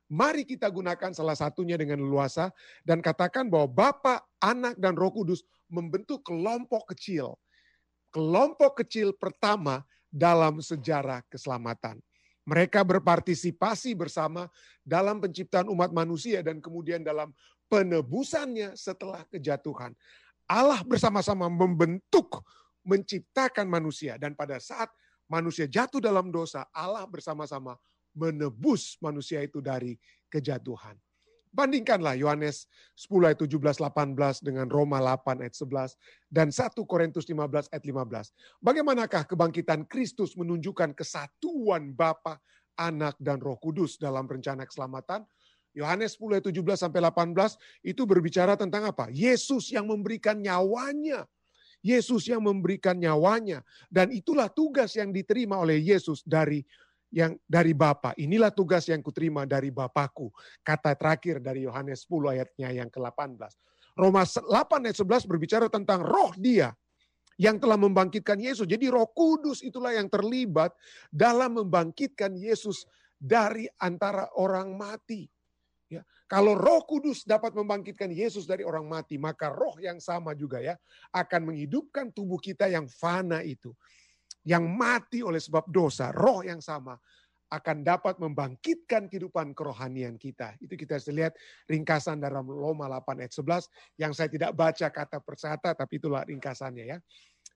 Mari 0.08 0.48
kita 0.48 0.64
gunakan 0.72 1.12
salah 1.12 1.36
satunya 1.36 1.76
dengan 1.76 2.00
leluasa 2.00 2.48
dan 2.80 3.04
katakan 3.04 3.52
bahwa 3.52 3.68
Bapa, 3.68 4.24
Anak, 4.40 4.80
dan 4.80 4.96
Roh 4.96 5.12
Kudus 5.12 5.44
membentuk 5.68 6.24
kelompok 6.24 6.88
kecil. 6.96 7.36
Kelompok 8.08 8.80
kecil 8.80 9.12
pertama 9.12 9.84
dalam 10.08 10.64
sejarah 10.64 11.20
keselamatan. 11.28 12.00
Mereka 12.48 12.80
berpartisipasi 12.80 13.92
bersama 13.92 14.48
dalam 14.80 15.20
penciptaan 15.20 15.68
umat 15.68 15.92
manusia 15.92 16.40
dan 16.40 16.64
kemudian 16.64 17.04
dalam 17.04 17.28
penebusannya 17.69 18.75
setelah 18.75 19.25
kejatuhan. 19.29 19.93
Allah 20.49 20.81
bersama-sama 20.81 21.46
membentuk, 21.53 22.41
menciptakan 22.82 23.69
manusia. 23.69 24.17
Dan 24.17 24.32
pada 24.32 24.56
saat 24.56 24.89
manusia 25.29 25.69
jatuh 25.69 26.01
dalam 26.01 26.32
dosa, 26.32 26.65
Allah 26.72 27.05
bersama-sama 27.05 27.77
menebus 28.17 28.96
manusia 29.05 29.44
itu 29.44 29.60
dari 29.60 29.94
kejatuhan. 30.32 30.96
Bandingkanlah 31.48 32.17
Yohanes 32.17 32.69
10 32.96 33.32
ayat 33.32 33.39
17 33.41 33.81
18 33.81 34.44
dengan 34.44 34.69
Roma 34.69 35.01
8 35.01 35.41
ayat 35.41 35.56
11 35.56 35.96
dan 36.29 36.53
1 36.53 36.77
Korintus 36.84 37.25
15 37.25 37.72
ayat 37.72 37.84
15. 37.84 38.60
Bagaimanakah 38.60 39.22
kebangkitan 39.25 39.89
Kristus 39.89 40.37
menunjukkan 40.37 40.93
kesatuan 40.93 41.96
Bapa, 41.96 42.37
Anak 42.77 43.17
dan 43.17 43.41
Roh 43.41 43.56
Kudus 43.56 43.96
dalam 43.96 44.29
rencana 44.29 44.69
keselamatan? 44.69 45.25
Yohanes 45.79 46.19
10 46.19 46.43
ayat 46.43 46.47
17 46.51 46.75
sampai 46.75 47.01
18 47.06 47.87
itu 47.87 48.03
berbicara 48.03 48.58
tentang 48.58 48.91
apa? 48.91 49.06
Yesus 49.15 49.70
yang 49.70 49.87
memberikan 49.87 50.35
nyawanya. 50.43 51.23
Yesus 51.79 52.27
yang 52.27 52.43
memberikan 52.43 52.99
nyawanya 52.99 53.63
dan 53.87 54.11
itulah 54.11 54.51
tugas 54.51 54.99
yang 54.99 55.15
diterima 55.15 55.63
oleh 55.63 55.79
Yesus 55.79 56.27
dari 56.27 56.67
yang 57.15 57.39
dari 57.47 57.70
Bapa. 57.70 58.13
Inilah 58.19 58.51
tugas 58.51 58.91
yang 58.91 58.99
kuterima 58.99 59.47
dari 59.47 59.70
Bapakku. 59.70 60.35
Kata 60.67 60.99
terakhir 60.99 61.39
dari 61.39 61.65
Yohanes 61.65 62.03
10 62.11 62.35
ayatnya 62.35 62.69
yang 62.75 62.91
ke-18. 62.91 63.55
Roma 63.94 64.27
8 64.27 64.87
ayat 64.91 64.99
11 64.99 65.31
berbicara 65.31 65.67
tentang 65.70 66.03
roh 66.03 66.35
dia 66.35 66.75
yang 67.39 67.56
telah 67.63 67.79
membangkitkan 67.79 68.37
Yesus. 68.43 68.67
Jadi 68.67 68.91
roh 68.91 69.06
kudus 69.15 69.63
itulah 69.63 69.94
yang 69.94 70.11
terlibat 70.11 70.75
dalam 71.15 71.63
membangkitkan 71.63 72.35
Yesus 72.35 72.85
dari 73.19 73.70
antara 73.79 74.31
orang 74.35 74.75
mati. 74.75 75.27
Ya, 75.88 76.04
kalau 76.28 76.52
Roh 76.52 76.84
Kudus 76.84 77.24
dapat 77.24 77.56
membangkitkan 77.56 78.12
Yesus 78.12 78.44
dari 78.44 78.60
orang 78.60 78.84
mati, 78.84 79.16
maka 79.16 79.48
Roh 79.48 79.80
yang 79.80 79.96
sama 80.04 80.36
juga 80.36 80.60
ya 80.60 80.76
akan 81.16 81.52
menghidupkan 81.52 82.12
tubuh 82.12 82.36
kita 82.36 82.68
yang 82.68 82.84
fana 82.92 83.40
itu, 83.40 83.72
yang 84.44 84.68
mati 84.68 85.24
oleh 85.24 85.40
sebab 85.40 85.64
dosa. 85.72 86.12
Roh 86.12 86.44
yang 86.44 86.60
sama 86.60 87.00
akan 87.48 87.80
dapat 87.80 88.20
membangkitkan 88.20 89.08
kehidupan 89.08 89.56
kerohanian 89.56 90.20
kita. 90.20 90.52
Itu 90.60 90.76
kita 90.76 91.00
bisa 91.00 91.08
lihat 91.08 91.32
ringkasan 91.64 92.20
dalam 92.20 92.44
Roma 92.44 92.84
8 92.92 93.24
ayat 93.24 93.32
11 93.32 93.64
yang 93.96 94.12
saya 94.12 94.28
tidak 94.28 94.52
baca 94.52 94.86
kata 94.92 95.18
persata 95.24 95.72
tapi 95.72 95.96
itulah 95.96 96.28
ringkasannya 96.28 96.84
ya. 96.84 96.98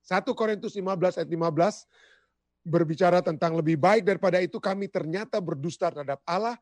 1 0.08 0.24
Korintus 0.32 0.72
15 0.72 1.20
ayat 1.20 1.28
15 1.28 2.64
berbicara 2.64 3.20
tentang 3.20 3.60
lebih 3.60 3.76
baik 3.76 4.08
daripada 4.08 4.40
itu 4.40 4.56
kami 4.56 4.88
ternyata 4.88 5.36
berdusta 5.44 5.92
terhadap 5.92 6.24
Allah 6.24 6.56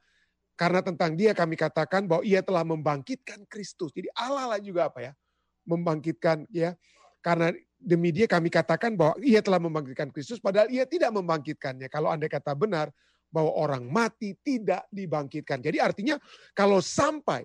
karena 0.61 0.85
tentang 0.85 1.17
dia 1.17 1.33
kami 1.33 1.57
katakan 1.57 2.05
bahwa 2.05 2.21
ia 2.21 2.45
telah 2.45 2.61
membangkitkan 2.69 3.49
Kristus. 3.49 3.97
Jadi 3.97 4.13
Allah 4.13 4.45
lah 4.45 4.61
juga 4.61 4.93
apa 4.93 5.01
ya? 5.01 5.13
Membangkitkan 5.65 6.45
ya. 6.53 6.77
Karena 7.25 7.49
demi 7.81 8.13
dia 8.13 8.29
kami 8.29 8.53
katakan 8.53 8.93
bahwa 8.93 9.17
ia 9.25 9.41
telah 9.41 9.57
membangkitkan 9.57 10.13
Kristus 10.13 10.37
padahal 10.37 10.69
ia 10.69 10.85
tidak 10.85 11.17
membangkitkannya. 11.17 11.89
Kalau 11.89 12.13
Anda 12.13 12.29
kata 12.29 12.53
benar 12.53 12.93
bahwa 13.33 13.57
orang 13.57 13.89
mati 13.89 14.37
tidak 14.45 14.85
dibangkitkan. 14.93 15.65
Jadi 15.65 15.81
artinya 15.81 16.21
kalau 16.53 16.85
sampai 16.85 17.41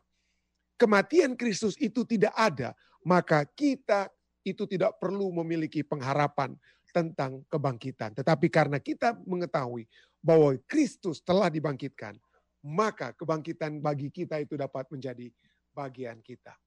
kematian 0.76 1.40
Kristus 1.40 1.80
itu 1.80 2.04
tidak 2.04 2.36
ada, 2.36 2.76
maka 3.08 3.48
kita 3.48 4.12
itu 4.44 4.68
tidak 4.68 5.00
perlu 5.00 5.32
memiliki 5.32 5.88
pengharapan 5.88 6.52
tentang 6.92 7.48
kebangkitan. 7.48 8.12
Tetapi 8.12 8.52
karena 8.52 8.76
kita 8.76 9.16
mengetahui 9.24 9.88
bahwa 10.20 10.52
Kristus 10.68 11.24
telah 11.24 11.48
dibangkitkan, 11.48 12.20
maka 12.66 13.14
kebangkitan 13.14 13.78
bagi 13.78 14.10
kita 14.10 14.42
itu 14.42 14.58
dapat 14.58 14.90
menjadi 14.90 15.30
bagian 15.70 16.18
kita. 16.26 16.58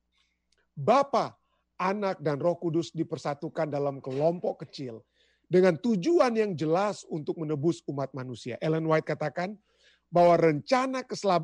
Bapa, 0.78 1.34
Anak, 1.74 2.22
dan 2.22 2.38
Roh 2.38 2.54
Kudus 2.54 2.94
dipersatukan 2.94 3.66
dalam 3.66 3.98
kelompok 3.98 4.62
kecil 4.62 5.02
dengan 5.50 5.74
tujuan 5.74 6.30
yang 6.38 6.54
jelas 6.54 7.02
untuk 7.10 7.42
menebus 7.42 7.82
umat 7.90 8.14
manusia. 8.14 8.54
Ellen 8.62 8.86
White 8.86 9.10
katakan 9.10 9.58
bahwa 10.06 10.38
rencana 10.38 11.02
keselam, 11.02 11.42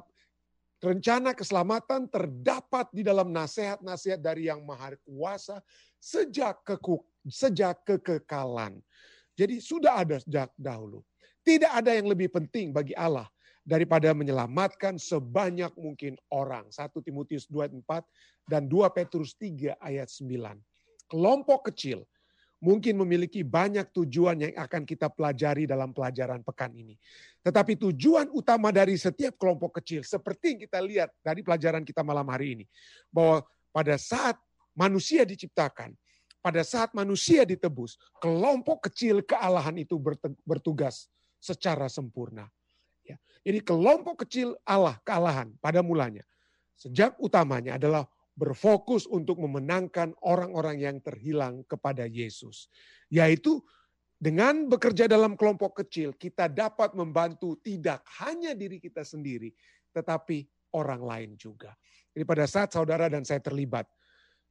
rencana 0.78 1.34
keselamatan 1.34 2.06
terdapat 2.06 2.86
di 2.94 3.02
dalam 3.02 3.34
nasihat-nasihat 3.34 4.22
dari 4.22 4.46
Yang 4.46 4.62
Maha 4.62 4.94
Kuasa 5.02 5.58
sejak 5.98 6.62
keku, 6.62 7.02
sejak 7.26 7.82
kekekalan. 7.82 8.78
Jadi 9.34 9.58
sudah 9.58 9.98
ada 9.98 10.22
sejak 10.22 10.54
dahulu. 10.54 11.02
Tidak 11.42 11.74
ada 11.74 11.90
yang 11.90 12.06
lebih 12.06 12.30
penting 12.30 12.70
bagi 12.70 12.94
Allah 12.94 13.26
daripada 13.64 14.12
menyelamatkan 14.12 15.00
sebanyak 15.00 15.72
mungkin 15.80 16.20
orang. 16.28 16.68
1 16.68 16.92
Timotius 17.00 17.48
2 17.48 17.64
ayat 17.64 17.74
4 18.44 18.52
dan 18.52 18.62
2 18.68 18.84
Petrus 18.92 19.32
3 19.40 19.80
ayat 19.80 20.08
9. 20.12 20.60
Kelompok 21.08 21.72
kecil 21.72 22.04
mungkin 22.60 22.96
memiliki 23.00 23.40
banyak 23.44 23.88
tujuan 23.92 24.40
yang 24.40 24.54
akan 24.56 24.84
kita 24.84 25.08
pelajari 25.12 25.64
dalam 25.68 25.92
pelajaran 25.92 26.44
pekan 26.44 26.72
ini. 26.76 26.96
Tetapi 27.44 27.76
tujuan 27.76 28.32
utama 28.32 28.72
dari 28.72 28.96
setiap 28.96 29.36
kelompok 29.36 29.80
kecil 29.80 30.00
seperti 30.04 30.56
yang 30.56 30.60
kita 30.64 30.78
lihat 30.80 31.10
dari 31.20 31.40
pelajaran 31.44 31.84
kita 31.84 32.00
malam 32.00 32.24
hari 32.28 32.60
ini. 32.60 32.64
Bahwa 33.12 33.44
pada 33.68 33.96
saat 34.00 34.40
manusia 34.72 35.24
diciptakan, 35.28 35.92
pada 36.44 36.60
saat 36.60 36.92
manusia 36.92 37.44
ditebus, 37.48 37.96
kelompok 38.20 38.92
kecil 38.92 39.24
kealahan 39.24 39.76
itu 39.80 39.96
bertugas 40.44 41.08
secara 41.40 41.88
sempurna. 41.88 42.48
Ya. 43.04 43.16
Jadi 43.44 43.60
kelompok 43.60 44.24
kecil 44.24 44.56
Allah 44.64 44.96
kealahan 45.04 45.52
pada 45.60 45.84
mulanya. 45.84 46.24
Sejak 46.74 47.14
utamanya 47.20 47.76
adalah 47.76 48.08
berfokus 48.34 49.06
untuk 49.06 49.38
memenangkan 49.38 50.10
orang-orang 50.24 50.82
yang 50.82 50.96
terhilang 50.98 51.62
kepada 51.68 52.08
Yesus. 52.08 52.66
Yaitu 53.12 53.62
dengan 54.18 54.66
bekerja 54.66 55.06
dalam 55.06 55.38
kelompok 55.38 55.84
kecil, 55.84 56.16
kita 56.16 56.50
dapat 56.50 56.96
membantu 56.96 57.60
tidak 57.62 58.02
hanya 58.24 58.56
diri 58.56 58.82
kita 58.82 59.04
sendiri, 59.06 59.54
tetapi 59.94 60.48
orang 60.74 61.04
lain 61.04 61.30
juga. 61.38 61.76
Jadi 62.10 62.24
pada 62.26 62.44
saat 62.48 62.74
saudara 62.74 63.06
dan 63.06 63.22
saya 63.22 63.38
terlibat, 63.38 63.86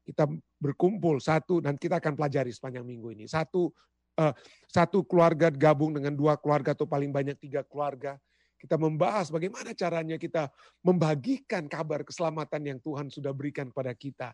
kita 0.03 0.27
berkumpul 0.59 1.19
satu 1.19 1.63
dan 1.63 1.79
kita 1.79 1.99
akan 1.99 2.13
pelajari 2.15 2.51
sepanjang 2.51 2.83
minggu 2.83 3.15
ini. 3.15 3.25
Satu 3.27 3.71
uh, 4.19 4.33
satu 4.67 5.01
keluarga 5.07 5.47
gabung 5.49 5.95
dengan 5.95 6.13
dua 6.13 6.35
keluarga 6.37 6.75
atau 6.75 6.85
paling 6.85 7.09
banyak 7.09 7.39
tiga 7.39 7.63
keluarga 7.63 8.19
kita 8.63 8.79
membahas 8.79 9.27
bagaimana 9.27 9.75
caranya 9.75 10.15
kita 10.15 10.47
membagikan 10.87 11.67
kabar 11.67 12.07
keselamatan 12.07 12.63
yang 12.63 12.79
Tuhan 12.79 13.11
sudah 13.11 13.35
berikan 13.35 13.67
kepada 13.67 13.91
kita. 13.91 14.31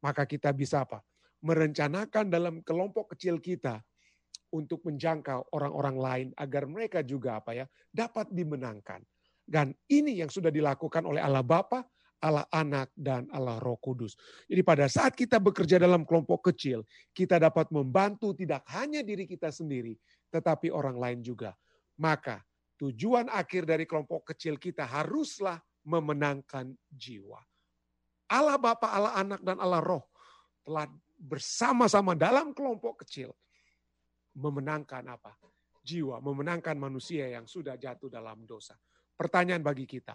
Maka 0.00 0.24
kita 0.24 0.56
bisa 0.56 0.88
apa? 0.88 1.04
Merencanakan 1.44 2.32
dalam 2.32 2.64
kelompok 2.64 3.12
kecil 3.12 3.36
kita 3.44 3.84
untuk 4.56 4.80
menjangkau 4.88 5.52
orang-orang 5.52 5.96
lain 6.00 6.28
agar 6.40 6.64
mereka 6.64 7.04
juga 7.04 7.44
apa 7.44 7.52
ya 7.52 7.68
dapat 7.92 8.32
dimenangkan. 8.32 9.04
Dan 9.44 9.76
ini 9.92 10.16
yang 10.16 10.32
sudah 10.32 10.48
dilakukan 10.48 11.04
oleh 11.04 11.20
Allah 11.20 11.44
Bapa, 11.44 11.84
Allah 12.24 12.48
Anak 12.48 12.88
dan 12.96 13.28
Allah 13.36 13.60
Roh 13.60 13.76
Kudus. 13.76 14.16
Jadi 14.48 14.64
pada 14.64 14.88
saat 14.88 15.12
kita 15.12 15.36
bekerja 15.36 15.76
dalam 15.76 16.08
kelompok 16.08 16.52
kecil, 16.52 16.88
kita 17.12 17.36
dapat 17.36 17.68
membantu 17.68 18.32
tidak 18.32 18.64
hanya 18.72 19.04
diri 19.04 19.28
kita 19.28 19.52
sendiri, 19.52 19.92
tetapi 20.32 20.72
orang 20.72 20.96
lain 20.96 21.20
juga. 21.20 21.52
Maka 22.00 22.47
Tujuan 22.78 23.26
akhir 23.26 23.66
dari 23.66 23.84
kelompok 23.90 24.30
kecil 24.30 24.54
kita 24.54 24.86
haruslah 24.86 25.58
memenangkan 25.82 26.70
jiwa. 26.86 27.42
Allah 28.30 28.54
Bapa, 28.54 28.86
Allah 28.86 29.18
Anak, 29.18 29.40
dan 29.42 29.58
Allah 29.58 29.82
Roh 29.82 30.06
telah 30.62 30.86
bersama-sama 31.18 32.14
dalam 32.14 32.54
kelompok 32.54 33.02
kecil 33.02 33.34
memenangkan 34.38 35.02
apa? 35.10 35.34
Jiwa, 35.82 36.22
memenangkan 36.22 36.78
manusia 36.78 37.26
yang 37.26 37.50
sudah 37.50 37.74
jatuh 37.74 38.06
dalam 38.06 38.46
dosa. 38.46 38.78
Pertanyaan 39.18 39.64
bagi 39.64 39.88
kita. 39.88 40.14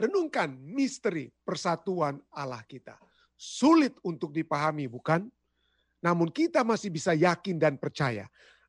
Renungkan 0.00 0.56
misteri 0.56 1.28
persatuan 1.44 2.16
Allah 2.32 2.64
kita. 2.64 2.96
Sulit 3.36 3.92
untuk 4.00 4.32
dipahami, 4.32 4.88
bukan? 4.88 5.28
Namun 6.00 6.32
kita 6.32 6.64
masih 6.64 6.88
bisa 6.88 7.12
yakin 7.12 7.60
dan 7.60 7.76
percaya 7.76 8.24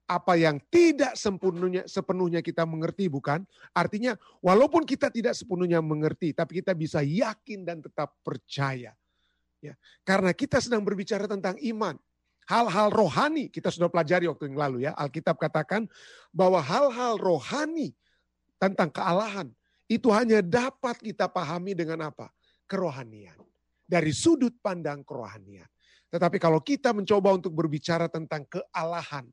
apa 0.08 0.36
yang 0.36 0.60
tidak 0.67 1.15
sempurnunya 1.15 1.88
sepenuhnya 1.88 2.43
kita 2.43 2.67
mengerti 2.67 3.08
bukan? 3.08 3.43
Artinya 3.72 4.17
walaupun 4.43 4.84
kita 4.84 5.08
tidak 5.08 5.38
sepenuhnya 5.38 5.79
mengerti 5.79 6.36
tapi 6.36 6.60
kita 6.60 6.75
bisa 6.75 7.00
yakin 7.00 7.63
dan 7.63 7.79
tetap 7.79 8.15
percaya. 8.25 8.93
Ya, 9.62 9.77
karena 10.01 10.34
kita 10.34 10.58
sedang 10.58 10.81
berbicara 10.81 11.29
tentang 11.29 11.53
iman. 11.62 11.96
Hal-hal 12.50 12.89
rohani 12.89 13.48
kita 13.48 13.70
sudah 13.70 13.88
pelajari 13.88 14.25
waktu 14.25 14.50
yang 14.50 14.58
lalu 14.58 14.77
ya. 14.89 14.91
Alkitab 14.98 15.38
katakan 15.38 15.86
bahwa 16.34 16.58
hal-hal 16.60 17.15
rohani 17.22 17.93
tentang 18.58 18.89
kealahan 18.89 19.48
itu 19.91 20.08
hanya 20.10 20.39
dapat 20.39 20.98
kita 21.00 21.29
pahami 21.29 21.77
dengan 21.77 22.10
apa? 22.10 22.34
Kerohanian. 22.65 23.38
Dari 23.86 24.12
sudut 24.15 24.55
pandang 24.63 25.03
kerohanian. 25.03 25.67
Tetapi 26.12 26.38
kalau 26.43 26.60
kita 26.60 26.91
mencoba 26.91 27.36
untuk 27.36 27.55
berbicara 27.55 28.12
tentang 28.12 28.43
kealahan, 28.48 29.27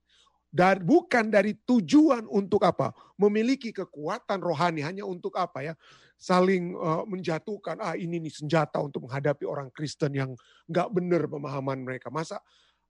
dan 0.48 0.80
bukan 0.80 1.28
dari 1.28 1.52
tujuan 1.68 2.24
untuk 2.24 2.64
apa? 2.64 2.96
Memiliki 3.20 3.68
kekuatan 3.68 4.40
rohani 4.40 4.80
hanya 4.80 5.04
untuk 5.04 5.36
apa 5.36 5.60
ya? 5.60 5.74
Saling 6.16 6.72
uh, 6.74 7.04
menjatuhkan 7.04 7.78
ah 7.78 7.94
ini 7.94 8.18
nih 8.18 8.32
senjata 8.32 8.80
untuk 8.80 9.06
menghadapi 9.06 9.44
orang 9.44 9.68
Kristen 9.70 10.16
yang 10.16 10.32
nggak 10.66 10.88
benar 10.90 11.28
pemahaman 11.28 11.84
mereka. 11.84 12.08
Masa 12.08 12.40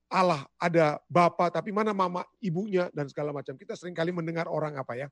Allah 0.09 0.47
ada 0.57 0.97
bapak 1.05 1.53
tapi 1.53 1.69
mana 1.69 1.93
mama 1.93 2.25
ibunya 2.39 2.87
dan 2.95 3.11
segala 3.11 3.35
macam. 3.35 3.53
Kita 3.59 3.75
sering 3.75 3.93
kali 3.93 4.09
mendengar 4.15 4.47
orang 4.47 4.79
apa 4.79 4.95
ya? 4.95 5.07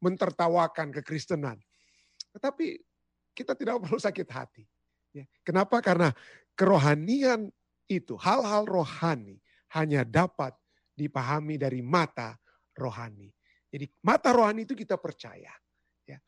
Mentertawakan 0.00 0.90
kekristenan. 0.96 1.60
Tetapi 2.32 2.80
kita 3.36 3.52
tidak 3.54 3.76
perlu 3.84 4.00
sakit 4.00 4.28
hati 4.32 4.64
ya. 5.14 5.28
Kenapa? 5.44 5.78
Karena 5.84 6.10
kerohanian 6.56 7.52
itu 7.86 8.16
hal-hal 8.18 8.64
rohani 8.64 9.38
hanya 9.76 10.02
dapat 10.02 10.56
dipahami 11.00 11.56
dari 11.56 11.80
mata 11.80 12.36
rohani. 12.76 13.32
Jadi 13.72 13.88
mata 14.04 14.36
rohani 14.36 14.68
itu 14.68 14.76
kita 14.76 15.00
percaya. 15.00 15.50
Ya. 16.04 16.18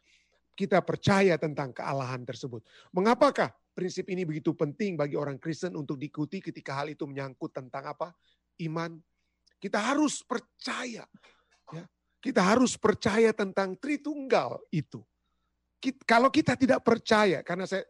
Kita 0.57 0.81
percaya 0.81 1.37
tentang 1.37 1.77
kealahan 1.77 2.25
tersebut. 2.25 2.65
Mengapakah 2.97 3.53
prinsip 3.77 4.09
ini 4.09 4.25
begitu 4.25 4.57
penting 4.57 4.97
bagi 4.97 5.21
orang 5.21 5.37
Kristen 5.37 5.77
untuk 5.77 6.01
diikuti 6.01 6.41
ketika 6.41 6.81
hal 6.81 6.89
itu 6.89 7.05
menyangkut 7.05 7.53
tentang 7.53 7.93
apa? 7.93 8.17
Iman. 8.65 8.97
Kita 9.61 9.79
harus 9.79 10.25
percaya. 10.25 11.05
Ya. 11.71 11.85
Kita 12.23 12.41
harus 12.41 12.79
percaya 12.81 13.35
tentang 13.37 13.77
Tritunggal 13.77 14.63
itu. 14.73 15.03
Kalau 16.07 16.31
kita 16.31 16.55
tidak 16.55 16.87
percaya, 16.87 17.43
karena 17.43 17.67
saya 17.67 17.83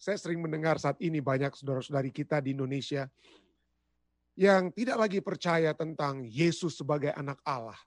saya 0.00 0.16
sering 0.20 0.40
mendengar 0.40 0.76
saat 0.80 0.96
ini 1.00 1.20
banyak 1.20 1.52
saudara-saudari 1.56 2.12
kita 2.12 2.40
di 2.40 2.56
Indonesia 2.56 3.08
yang 4.34 4.74
tidak 4.74 4.98
lagi 4.98 5.18
percaya 5.22 5.70
tentang 5.74 6.26
Yesus 6.26 6.78
sebagai 6.78 7.14
anak 7.14 7.38
Allah. 7.46 7.78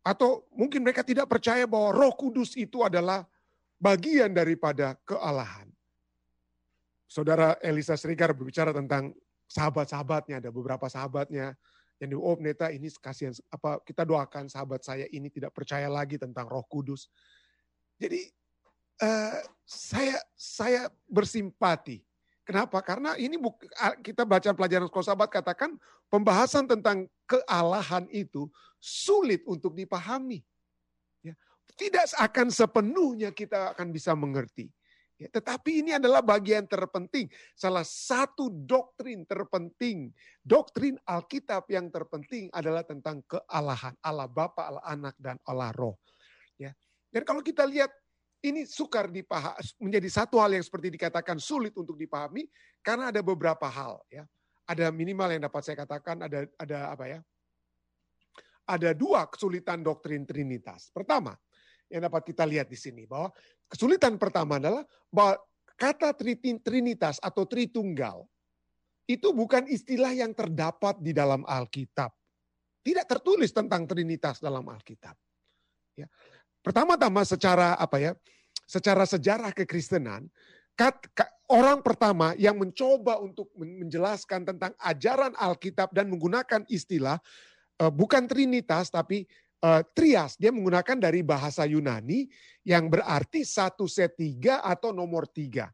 Atau 0.00 0.48
mungkin 0.56 0.80
mereka 0.80 1.04
tidak 1.04 1.28
percaya 1.28 1.68
bahwa 1.68 1.92
roh 1.92 2.12
kudus 2.16 2.56
itu 2.56 2.80
adalah 2.80 3.28
bagian 3.76 4.32
daripada 4.32 4.96
kealahan. 5.04 5.68
Saudara 7.04 7.60
Elisa 7.60 7.98
Serigar 8.00 8.32
berbicara 8.32 8.72
tentang 8.72 9.12
sahabat-sahabatnya, 9.50 10.40
ada 10.40 10.50
beberapa 10.54 10.88
sahabatnya 10.88 11.52
yang 12.00 12.08
di 12.08 12.16
oh 12.16 12.36
neta 12.40 12.72
ini 12.72 12.88
kasihan 12.96 13.36
apa 13.52 13.76
kita 13.84 14.08
doakan 14.08 14.48
sahabat 14.48 14.80
saya 14.80 15.04
ini 15.12 15.28
tidak 15.28 15.52
percaya 15.52 15.84
lagi 15.84 16.16
tentang 16.16 16.48
Roh 16.48 16.64
Kudus. 16.64 17.12
Jadi 18.00 18.24
uh, 19.04 19.36
saya 19.68 20.16
saya 20.32 20.88
bersimpati 21.04 22.00
Kenapa? 22.42 22.82
Karena 22.82 23.14
ini 23.14 23.38
kita 24.02 24.26
baca 24.26 24.50
pelajaran 24.56 24.88
sekolah 24.90 25.06
sahabat 25.12 25.30
katakan 25.30 25.76
pembahasan 26.10 26.66
tentang 26.66 27.06
kealahan 27.28 28.08
itu 28.10 28.50
sulit 28.80 29.44
untuk 29.46 29.76
dipahami. 29.76 30.42
Ya, 31.22 31.36
tidak 31.78 32.10
akan 32.16 32.48
sepenuhnya 32.50 33.30
kita 33.30 33.76
akan 33.76 33.94
bisa 33.94 34.16
mengerti. 34.18 34.66
Ya, 35.20 35.28
tetapi 35.28 35.84
ini 35.84 35.92
adalah 35.92 36.24
bagian 36.24 36.64
terpenting, 36.64 37.28
salah 37.52 37.84
satu 37.84 38.48
doktrin 38.48 39.28
terpenting, 39.28 40.08
doktrin 40.40 40.96
Alkitab 41.04 41.68
yang 41.68 41.92
terpenting 41.92 42.48
adalah 42.56 42.80
tentang 42.88 43.20
kealahan, 43.28 43.92
Allah 44.00 44.32
Bapa, 44.32 44.72
Allah 44.72 44.84
Anak 44.88 45.14
dan 45.20 45.36
Allah 45.44 45.76
Roh. 45.76 46.00
Ya. 46.56 46.72
Dan 47.12 47.28
kalau 47.28 47.44
kita 47.44 47.68
lihat 47.68 47.92
ini 48.40 48.64
sukar 48.64 49.12
dipahami 49.12 49.60
menjadi 49.80 50.08
satu 50.08 50.40
hal 50.40 50.56
yang 50.56 50.64
seperti 50.64 50.88
dikatakan 50.96 51.36
sulit 51.36 51.76
untuk 51.76 51.96
dipahami 51.96 52.48
karena 52.80 53.12
ada 53.12 53.20
beberapa 53.20 53.68
hal 53.68 54.00
ya. 54.08 54.24
Ada 54.64 54.88
minimal 54.94 55.34
yang 55.34 55.42
dapat 55.44 55.62
saya 55.66 55.76
katakan 55.82 56.24
ada 56.24 56.46
ada 56.56 56.78
apa 56.94 57.04
ya? 57.10 57.20
Ada 58.64 58.94
dua 58.94 59.26
kesulitan 59.26 59.82
doktrin 59.82 60.22
Trinitas. 60.22 60.94
Pertama, 60.94 61.34
yang 61.90 62.06
dapat 62.06 62.22
kita 62.30 62.46
lihat 62.46 62.70
di 62.70 62.78
sini 62.78 63.02
bahwa 63.04 63.34
kesulitan 63.66 64.14
pertama 64.14 64.62
adalah 64.62 64.86
bahwa 65.10 65.42
kata 65.74 66.14
Trinitas 66.62 67.18
atau 67.18 67.44
Tritunggal 67.44 68.24
itu 69.10 69.34
bukan 69.34 69.66
istilah 69.66 70.14
yang 70.14 70.30
terdapat 70.30 71.02
di 71.02 71.10
dalam 71.10 71.42
Alkitab. 71.42 72.14
Tidak 72.80 73.04
tertulis 73.10 73.50
tentang 73.50 73.90
Trinitas 73.90 74.38
dalam 74.38 74.62
Alkitab. 74.70 75.18
Ya. 75.98 76.06
Pertama-tama 76.60 77.24
secara 77.24 77.76
apa 77.76 77.96
ya? 78.00 78.12
Secara 78.68 79.02
sejarah 79.02 79.50
kekristenan, 79.50 80.30
orang 81.50 81.82
pertama 81.82 82.38
yang 82.38 82.54
mencoba 82.54 83.18
untuk 83.18 83.50
menjelaskan 83.58 84.46
tentang 84.46 84.72
ajaran 84.78 85.34
Alkitab 85.34 85.90
dan 85.90 86.06
menggunakan 86.06 86.62
istilah 86.70 87.18
eh, 87.82 87.90
bukan 87.90 88.30
Trinitas 88.30 88.94
tapi 88.94 89.26
uh, 89.64 89.82
trias. 89.92 90.36
Dia 90.40 90.50
menggunakan 90.50 90.96
dari 90.96 91.20
bahasa 91.20 91.64
Yunani 91.68 92.26
yang 92.64 92.88
berarti 92.88 93.44
satu 93.44 93.84
set 93.86 94.16
tiga 94.16 94.64
atau 94.64 94.90
nomor 94.90 95.28
tiga. 95.28 95.68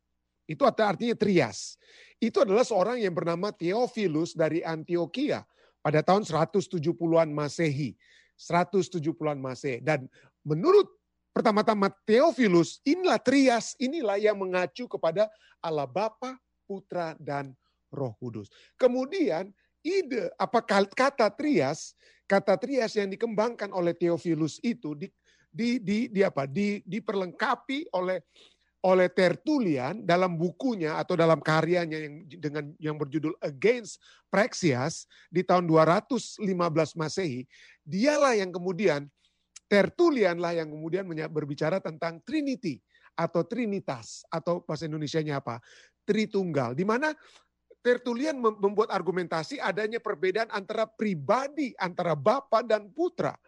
Itu 0.47 0.63
artinya 0.67 1.15
trias. 1.19 1.75
Itu 2.23 2.47
adalah 2.47 2.63
seorang 2.63 3.03
yang 3.03 3.15
bernama 3.15 3.51
Theophilus 3.51 4.35
dari 4.39 4.63
Antioquia 4.63 5.43
pada 5.83 6.03
tahun 6.07 6.23
170-an 6.23 7.29
Masehi. 7.35 7.99
170-an 8.37 9.41
Masehi. 9.41 9.81
Dan 9.81 10.07
menurut 10.45 10.87
pertama-tama 11.33 11.93
Theophilus, 12.05 12.81
inilah 12.85 13.21
trias, 13.21 13.77
inilah 13.77 14.17
yang 14.21 14.37
mengacu 14.37 14.89
kepada 14.89 15.29
Allah 15.61 15.89
Bapa, 15.89 16.37
Putra, 16.69 17.17
dan 17.21 17.57
Roh 17.93 18.13
Kudus. 18.17 18.53
Kemudian 18.77 19.53
ide 19.81 20.29
apa 20.37 20.61
kata 20.91 21.31
trias 21.31 21.95
kata 22.27 22.59
trias 22.59 22.93
yang 22.99 23.09
dikembangkan 23.09 23.71
oleh 23.71 23.95
Theophilus 23.95 24.59
itu 24.61 24.99
di, 24.99 25.07
di, 25.49 25.79
di, 25.79 25.99
di 26.11 26.21
apa 26.27 26.45
di, 26.45 26.83
diperlengkapi 26.83 27.95
oleh 27.95 28.21
oleh 28.87 29.11
Tertullian 29.11 30.07
dalam 30.07 30.39
bukunya 30.39 30.95
atau 30.95 31.19
dalam 31.19 31.43
karyanya 31.43 31.99
yang 31.99 32.15
dengan 32.31 32.65
yang 32.79 32.95
berjudul 32.95 33.35
Against 33.43 33.99
Praxias 34.31 35.11
di 35.27 35.43
tahun 35.43 35.67
215 35.67 36.39
Masehi, 36.95 37.51
dialah 37.83 38.39
yang 38.39 38.55
kemudian 38.55 39.11
Tertullian 39.67 40.39
lah 40.39 40.55
yang 40.55 40.71
kemudian 40.71 41.03
berbicara 41.27 41.83
tentang 41.83 42.23
Trinity 42.23 42.79
atau 43.19 43.43
Trinitas 43.43 44.23
atau 44.31 44.63
bahasa 44.63 44.87
Indonesia-nya 44.87 45.43
apa? 45.43 45.59
Tritunggal. 46.07 46.79
Di 46.79 46.87
mana 46.87 47.11
Tertulian 47.83 48.39
membuat 48.43 48.91
argumentasi 48.91 49.63
adanya 49.63 50.03
perbedaan 50.03 50.51
antara 50.51 50.91
pribadi, 50.91 51.71
antara 51.79 52.19
Bapa 52.19 52.63
dan 52.67 52.91
Putra. 52.91 53.39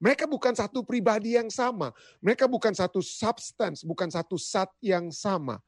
Mereka 0.00 0.24
bukan 0.24 0.56
satu 0.56 0.80
pribadi 0.80 1.36
yang 1.36 1.52
sama. 1.52 1.92
Mereka 2.24 2.48
bukan 2.48 2.72
satu 2.72 3.04
substance, 3.04 3.84
bukan 3.84 4.08
satu 4.08 4.40
sat 4.40 4.72
yang 4.80 5.12
sama. 5.12 5.60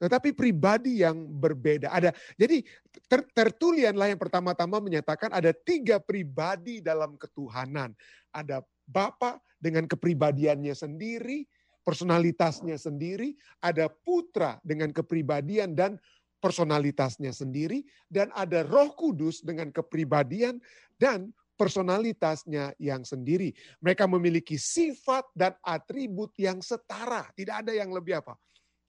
Tetapi 0.00 0.32
pribadi 0.32 1.04
yang 1.04 1.16
berbeda. 1.28 1.92
Ada 1.92 2.12
Jadi 2.36 2.64
ter, 3.08 3.24
Tertulianlah 3.32 4.12
yang 4.12 4.20
pertama-tama 4.20 4.80
menyatakan 4.80 5.32
ada 5.32 5.52
tiga 5.52 6.00
pribadi 6.00 6.80
dalam 6.80 7.20
ketuhanan. 7.20 7.92
Ada 8.32 8.64
Bapa 8.88 9.40
dengan 9.60 9.84
kepribadiannya 9.84 10.72
sendiri, 10.72 11.44
personalitasnya 11.84 12.76
sendiri. 12.80 13.36
Ada 13.60 13.88
Putra 13.88 14.60
dengan 14.64 14.92
kepribadian 14.92 15.76
dan 15.76 15.96
personalitasnya 16.40 17.32
sendiri 17.32 17.82
dan 18.12 18.28
ada 18.36 18.62
Roh 18.62 18.92
Kudus 18.92 19.40
dengan 19.40 19.72
kepribadian 19.72 20.60
dan 21.00 21.32
personalitasnya 21.56 22.76
yang 22.76 23.02
sendiri. 23.02 23.50
Mereka 23.80 24.04
memiliki 24.06 24.60
sifat 24.60 25.26
dan 25.32 25.56
atribut 25.64 26.30
yang 26.36 26.60
setara, 26.60 27.26
tidak 27.32 27.66
ada 27.66 27.72
yang 27.72 27.90
lebih 27.90 28.20
apa. 28.20 28.36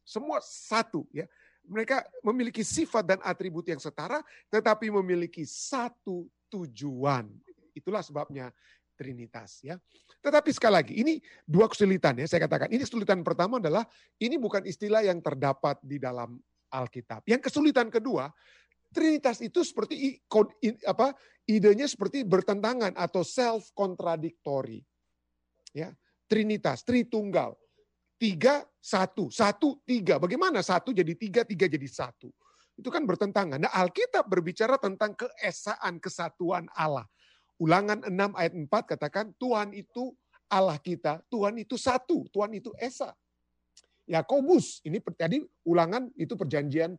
Semua 0.03 0.43
satu 0.43 1.07
ya. 1.15 1.25
Mereka 1.67 1.99
memiliki 2.23 2.63
sifat 2.63 3.03
dan 3.03 3.19
atribut 3.19 3.67
yang 3.67 3.79
setara 3.79 4.23
tetapi 4.47 4.87
memiliki 4.87 5.43
satu 5.43 6.27
tujuan. 6.47 7.27
Itulah 7.75 7.99
sebabnya 7.99 8.55
Trinitas 8.97 9.61
ya. 9.61 9.77
Tetapi 10.25 10.49
sekali 10.49 10.73
lagi 10.73 10.93
ini 10.97 11.21
dua 11.45 11.69
kesulitan 11.69 12.17
ya 12.17 12.25
saya 12.25 12.49
katakan. 12.49 12.73
Ini 12.73 12.81
kesulitan 12.81 13.21
pertama 13.21 13.61
adalah 13.61 13.85
ini 14.17 14.41
bukan 14.41 14.65
istilah 14.65 15.05
yang 15.05 15.21
terdapat 15.21 15.77
di 15.85 16.01
dalam 16.01 16.41
Alkitab. 16.73 17.21
Yang 17.29 17.47
kesulitan 17.47 17.93
kedua, 17.93 18.33
Trinitas 18.97 19.37
itu 19.45 19.61
seperti 19.61 20.17
apa? 20.89 21.13
Idenya 21.45 21.85
seperti 21.85 22.25
bertentangan 22.25 22.97
atau 22.97 23.21
self 23.21 23.69
contradictory. 23.77 24.81
Ya, 25.69 25.93
Trinitas, 26.25 26.81
Tritunggal. 26.81 27.53
Tiga, 28.17 28.65
satu. 28.81 29.29
Satu, 29.29 29.77
tiga. 29.85 30.17
Bagaimana 30.17 30.65
satu 30.65 30.89
jadi 30.89 31.13
tiga, 31.13 31.45
tiga 31.45 31.69
jadi 31.69 31.85
satu. 31.85 32.33
Itu 32.73 32.89
kan 32.89 33.05
bertentangan. 33.05 33.61
Nah 33.61 33.69
Alkitab 33.69 34.25
berbicara 34.25 34.81
tentang 34.81 35.13
keesaan, 35.13 36.01
kesatuan 36.01 36.65
Allah. 36.73 37.05
Ulangan 37.61 38.05
6 38.09 38.33
ayat 38.33 38.53
4 38.53 38.91
katakan 38.97 39.33
Tuhan 39.37 39.77
itu 39.77 40.13
Allah 40.49 40.77
kita, 40.81 41.21
Tuhan 41.29 41.57
itu 41.61 41.77
satu, 41.77 42.25
Tuhan 42.33 42.53
itu 42.57 42.73
esa. 42.81 43.13
Yakobus, 44.07 44.81
ini 44.87 44.97
tadi 45.13 45.43
ulangan 45.67 46.09
itu 46.17 46.33
perjanjian 46.33 46.97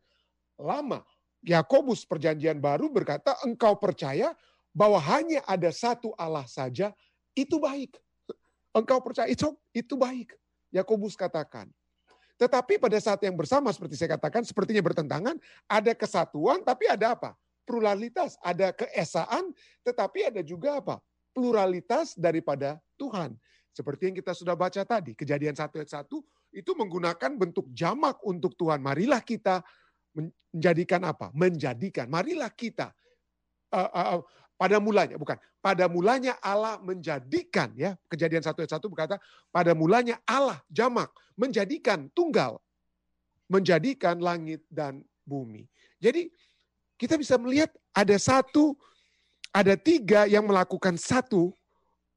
lama. 0.60 1.00
Yakobus 1.44 2.02
perjanjian 2.02 2.58
baru 2.58 2.90
berkata, 2.90 3.38
engkau 3.46 3.78
percaya 3.78 4.34
bahwa 4.74 4.98
hanya 4.98 5.42
ada 5.46 5.70
satu 5.70 6.14
Allah 6.18 6.46
saja, 6.50 6.90
itu 7.34 7.58
baik. 7.62 7.94
Engkau 8.74 8.98
percaya 9.02 9.30
itu, 9.30 9.54
itu 9.70 9.94
baik. 9.94 10.34
Yakobus 10.74 11.14
katakan. 11.14 11.70
Tetapi 12.38 12.78
pada 12.78 12.94
saat 13.02 13.18
yang 13.26 13.34
bersama 13.34 13.74
seperti 13.74 13.98
saya 13.98 14.14
katakan, 14.14 14.46
sepertinya 14.46 14.78
bertentangan, 14.78 15.34
ada 15.66 15.92
kesatuan 15.94 16.62
tapi 16.62 16.86
ada 16.86 17.18
apa? 17.18 17.34
Pluralitas, 17.66 18.38
ada 18.40 18.70
keesaan, 18.70 19.50
tetapi 19.82 20.30
ada 20.30 20.40
juga 20.46 20.78
apa? 20.78 21.02
Pluralitas 21.34 22.14
daripada 22.14 22.78
Tuhan. 22.94 23.34
Seperti 23.74 24.10
yang 24.10 24.16
kita 24.16 24.32
sudah 24.34 24.54
baca 24.54 24.82
tadi, 24.86 25.14
kejadian 25.18 25.54
1 25.54 25.82
ayat 25.82 25.90
1, 26.02 26.06
itu 26.54 26.70
menggunakan 26.74 27.30
bentuk 27.34 27.66
jamak 27.74 28.18
untuk 28.26 28.54
Tuhan. 28.56 28.80
Marilah 28.80 29.20
kita 29.20 29.60
menjadikan 30.18 31.00
apa? 31.06 31.30
Menjadikan. 31.30 32.10
Marilah 32.10 32.50
kita 32.50 32.90
uh, 33.70 33.90
uh, 34.18 34.22
pada 34.58 34.82
mulanya 34.82 35.14
bukan. 35.14 35.38
Pada 35.58 35.90
mulanya 35.90 36.38
Allah 36.42 36.78
menjadikan 36.82 37.70
ya. 37.74 37.94
Kejadian 38.10 38.42
satu 38.42 38.62
ayat 38.62 38.78
satu 38.78 38.86
berkata 38.90 39.18
pada 39.50 39.74
mulanya 39.74 40.18
Allah 40.26 40.58
jamak 40.70 41.10
menjadikan 41.38 42.10
tunggal 42.14 42.58
menjadikan 43.48 44.20
langit 44.20 44.60
dan 44.68 45.00
bumi. 45.24 45.64
Jadi 45.98 46.28
kita 47.00 47.16
bisa 47.16 47.40
melihat 47.40 47.72
ada 47.96 48.14
satu 48.20 48.76
ada 49.50 49.74
tiga 49.74 50.28
yang 50.28 50.44
melakukan 50.44 50.94
satu 51.00 51.50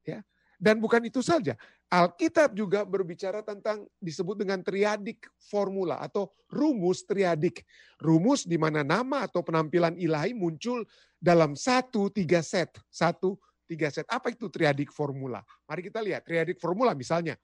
ya. 0.04 0.20
Dan 0.60 0.78
bukan 0.78 1.02
itu 1.02 1.24
saja 1.24 1.56
Alkitab 1.92 2.56
juga 2.56 2.88
berbicara 2.88 3.44
tentang 3.44 3.84
disebut 4.00 4.40
dengan 4.40 4.64
triadik 4.64 5.28
formula 5.36 6.00
atau 6.00 6.32
rumus 6.48 7.04
triadik. 7.04 7.68
Rumus 8.00 8.48
di 8.48 8.56
mana 8.56 8.80
nama 8.80 9.28
atau 9.28 9.44
penampilan 9.44 10.00
ilahi 10.00 10.32
muncul 10.32 10.88
dalam 11.20 11.52
satu 11.52 12.08
tiga 12.08 12.40
set. 12.40 12.80
Satu 12.88 13.36
tiga 13.68 13.92
set. 13.92 14.08
Apa 14.08 14.32
itu 14.32 14.48
triadik 14.48 14.88
formula? 14.88 15.44
Mari 15.68 15.92
kita 15.92 16.00
lihat 16.00 16.24
triadik 16.24 16.56
formula 16.56 16.96
misalnya. 16.96 17.36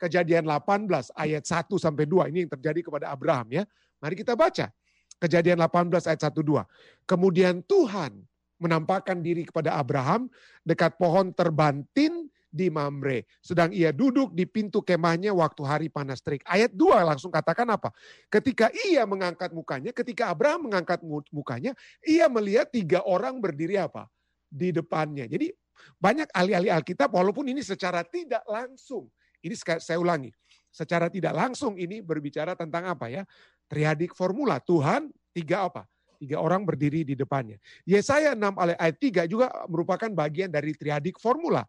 Kejadian 0.00 0.48
18 0.48 0.88
ayat 1.12 1.44
1 1.44 1.68
sampai 1.76 2.08
2 2.08 2.32
ini 2.32 2.48
yang 2.48 2.52
terjadi 2.56 2.88
kepada 2.88 3.12
Abraham 3.12 3.60
ya. 3.60 3.68
Mari 4.00 4.16
kita 4.16 4.32
baca. 4.32 4.72
Kejadian 5.20 5.60
18 5.60 6.08
ayat 6.08 6.32
1 6.32 6.40
2. 6.40 6.64
Kemudian 7.04 7.60
Tuhan 7.68 8.24
menampakkan 8.56 9.20
diri 9.20 9.44
kepada 9.44 9.76
Abraham 9.76 10.32
dekat 10.64 10.96
pohon 10.96 11.28
terbantin 11.36 12.31
di 12.52 12.68
Mamre. 12.68 13.24
Sedang 13.40 13.72
ia 13.72 13.90
duduk 13.90 14.36
di 14.36 14.44
pintu 14.44 14.84
kemahnya 14.84 15.32
waktu 15.32 15.62
hari 15.64 15.88
panas 15.88 16.20
terik. 16.20 16.44
Ayat 16.44 16.76
2 16.76 17.00
langsung 17.08 17.32
katakan 17.32 17.64
apa? 17.72 17.88
Ketika 18.28 18.68
ia 18.92 19.08
mengangkat 19.08 19.50
mukanya, 19.56 19.90
ketika 19.96 20.28
Abraham 20.28 20.68
mengangkat 20.68 21.00
mukanya, 21.32 21.72
ia 22.04 22.28
melihat 22.28 22.68
tiga 22.68 23.00
orang 23.08 23.40
berdiri 23.40 23.80
apa? 23.80 24.06
di 24.52 24.68
depannya. 24.68 25.24
Jadi 25.24 25.48
banyak 25.96 26.28
ahli-ahli 26.36 26.68
Alkitab 26.68 27.08
walaupun 27.08 27.48
ini 27.48 27.64
secara 27.64 28.04
tidak 28.04 28.44
langsung. 28.44 29.08
Ini 29.40 29.56
saya 29.80 29.98
ulangi. 29.98 30.28
Secara 30.68 31.08
tidak 31.08 31.34
langsung 31.34 31.80
ini 31.80 32.04
berbicara 32.04 32.52
tentang 32.54 32.86
apa 32.92 33.08
ya? 33.08 33.24
Triadik 33.66 34.12
formula. 34.12 34.60
Tuhan 34.60 35.08
tiga 35.32 35.66
apa? 35.66 35.88
Tiga 36.20 36.38
orang 36.38 36.62
berdiri 36.62 37.02
di 37.02 37.18
depannya. 37.18 37.58
Yesaya 37.82 38.38
6 38.38 38.54
ayat 38.78 39.26
3 39.26 39.26
juga 39.26 39.50
merupakan 39.66 40.06
bagian 40.06 40.52
dari 40.52 40.70
triadik 40.76 41.18
formula. 41.18 41.66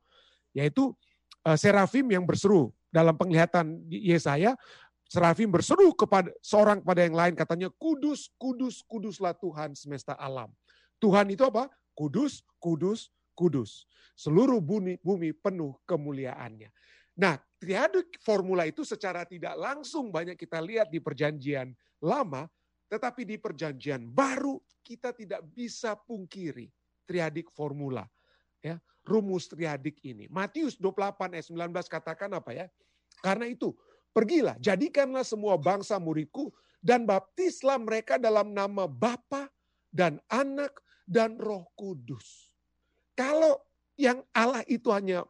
Yaitu 0.54 0.94
uh, 1.46 1.58
serafim 1.58 2.06
yang 2.10 2.24
berseru. 2.24 2.72
Dalam 2.94 3.18
penglihatan 3.18 3.82
Yesaya, 3.90 4.54
serafim 5.10 5.50
berseru 5.50 5.94
kepada 5.98 6.30
seorang 6.46 6.82
kepada 6.82 7.02
yang 7.02 7.18
lain 7.18 7.34
katanya 7.34 7.70
kudus, 7.78 8.30
kudus, 8.38 8.86
kuduslah 8.86 9.34
Tuhan 9.38 9.74
semesta 9.74 10.14
alam. 10.14 10.54
Tuhan 11.02 11.30
itu 11.34 11.42
apa? 11.42 11.70
Kudus, 11.98 12.46
kudus, 12.62 13.10
kudus. 13.34 13.90
Seluruh 14.14 14.62
bumi, 14.62 15.02
bumi 15.02 15.34
penuh 15.34 15.74
kemuliaannya. 15.90 16.70
Nah, 17.14 17.38
triadik 17.62 18.18
formula 18.26 18.66
itu 18.66 18.82
secara 18.82 19.26
tidak 19.26 19.54
langsung 19.54 20.10
banyak 20.10 20.34
kita 20.34 20.58
lihat 20.58 20.90
di 20.90 20.98
perjanjian 20.98 21.70
lama, 22.02 22.50
tetapi 22.90 23.22
di 23.26 23.38
perjanjian 23.38 24.10
baru 24.10 24.58
kita 24.82 25.14
tidak 25.14 25.46
bisa 25.54 25.94
pungkiri 25.94 26.70
triadik 27.06 27.54
formula. 27.54 28.06
Ya, 28.64 28.82
rumus 29.04 29.52
triadik 29.52 30.00
ini. 30.04 30.32
Matius 30.32 30.80
28 30.80 31.36
ayat 31.36 31.46
19 31.48 31.88
katakan 31.92 32.32
apa 32.34 32.52
ya? 32.56 32.66
Karena 33.20 33.48
itu, 33.48 33.76
pergilah, 34.16 34.56
jadikanlah 34.60 35.24
semua 35.24 35.60
bangsa 35.60 36.00
muridku 36.00 36.52
dan 36.84 37.08
baptislah 37.08 37.80
mereka 37.80 38.20
dalam 38.20 38.52
nama 38.52 38.88
Bapa 38.88 39.48
dan 39.92 40.20
Anak 40.32 40.84
dan 41.08 41.36
Roh 41.40 41.68
Kudus. 41.76 42.52
Kalau 43.14 43.62
yang 44.00 44.26
Allah 44.34 44.66
itu 44.66 44.90
hanya 44.90 45.24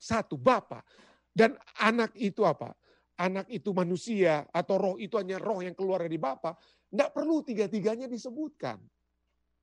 satu, 0.00 0.34
Bapa 0.40 0.82
dan 1.32 1.56
anak 1.80 2.12
itu 2.16 2.44
apa? 2.44 2.72
Anak 3.20 3.46
itu 3.52 3.70
manusia 3.76 4.48
atau 4.50 4.80
roh 4.80 4.96
itu 4.96 5.20
hanya 5.20 5.36
roh 5.36 5.60
yang 5.60 5.76
keluar 5.76 6.02
dari 6.02 6.16
Bapa, 6.16 6.56
tidak 6.88 7.10
perlu 7.12 7.44
tiga-tiganya 7.44 8.08
disebutkan. 8.08 8.80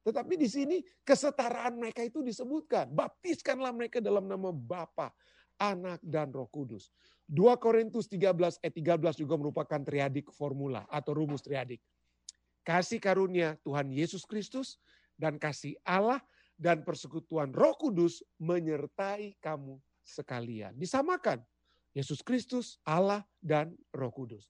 Tetapi 0.03 0.39
di 0.39 0.47
sini 0.47 0.77
kesetaraan 1.03 1.75
mereka 1.75 2.01
itu 2.03 2.23
disebutkan. 2.23 2.89
Baptiskanlah 2.91 3.75
mereka 3.75 3.99
dalam 3.99 4.25
nama 4.25 4.49
Bapa, 4.49 5.11
Anak, 5.59 5.99
dan 6.03 6.31
Roh 6.31 6.47
Kudus. 6.47 6.91
2 7.29 7.61
Korintus 7.61 8.09
13 8.09 8.33
ayat 8.63 8.73
13 8.73 9.21
juga 9.21 9.35
merupakan 9.37 9.79
triadik 9.85 10.33
formula 10.33 10.87
atau 10.89 11.13
rumus 11.13 11.45
triadik. 11.45 11.77
Kasih 12.65 12.97
karunia 12.97 13.59
Tuhan 13.61 13.93
Yesus 13.93 14.25
Kristus 14.25 14.81
dan 15.13 15.37
kasih 15.37 15.77
Allah 15.85 16.23
dan 16.57 16.81
persekutuan 16.81 17.53
Roh 17.53 17.77
Kudus 17.77 18.25
menyertai 18.41 19.37
kamu 19.39 19.77
sekalian. 20.01 20.73
Disamakan 20.73 21.43
Yesus 21.93 22.21
Kristus, 22.21 22.77
Allah, 22.85 23.25
dan 23.41 23.73
Roh 23.93 24.13
Kudus. 24.13 24.49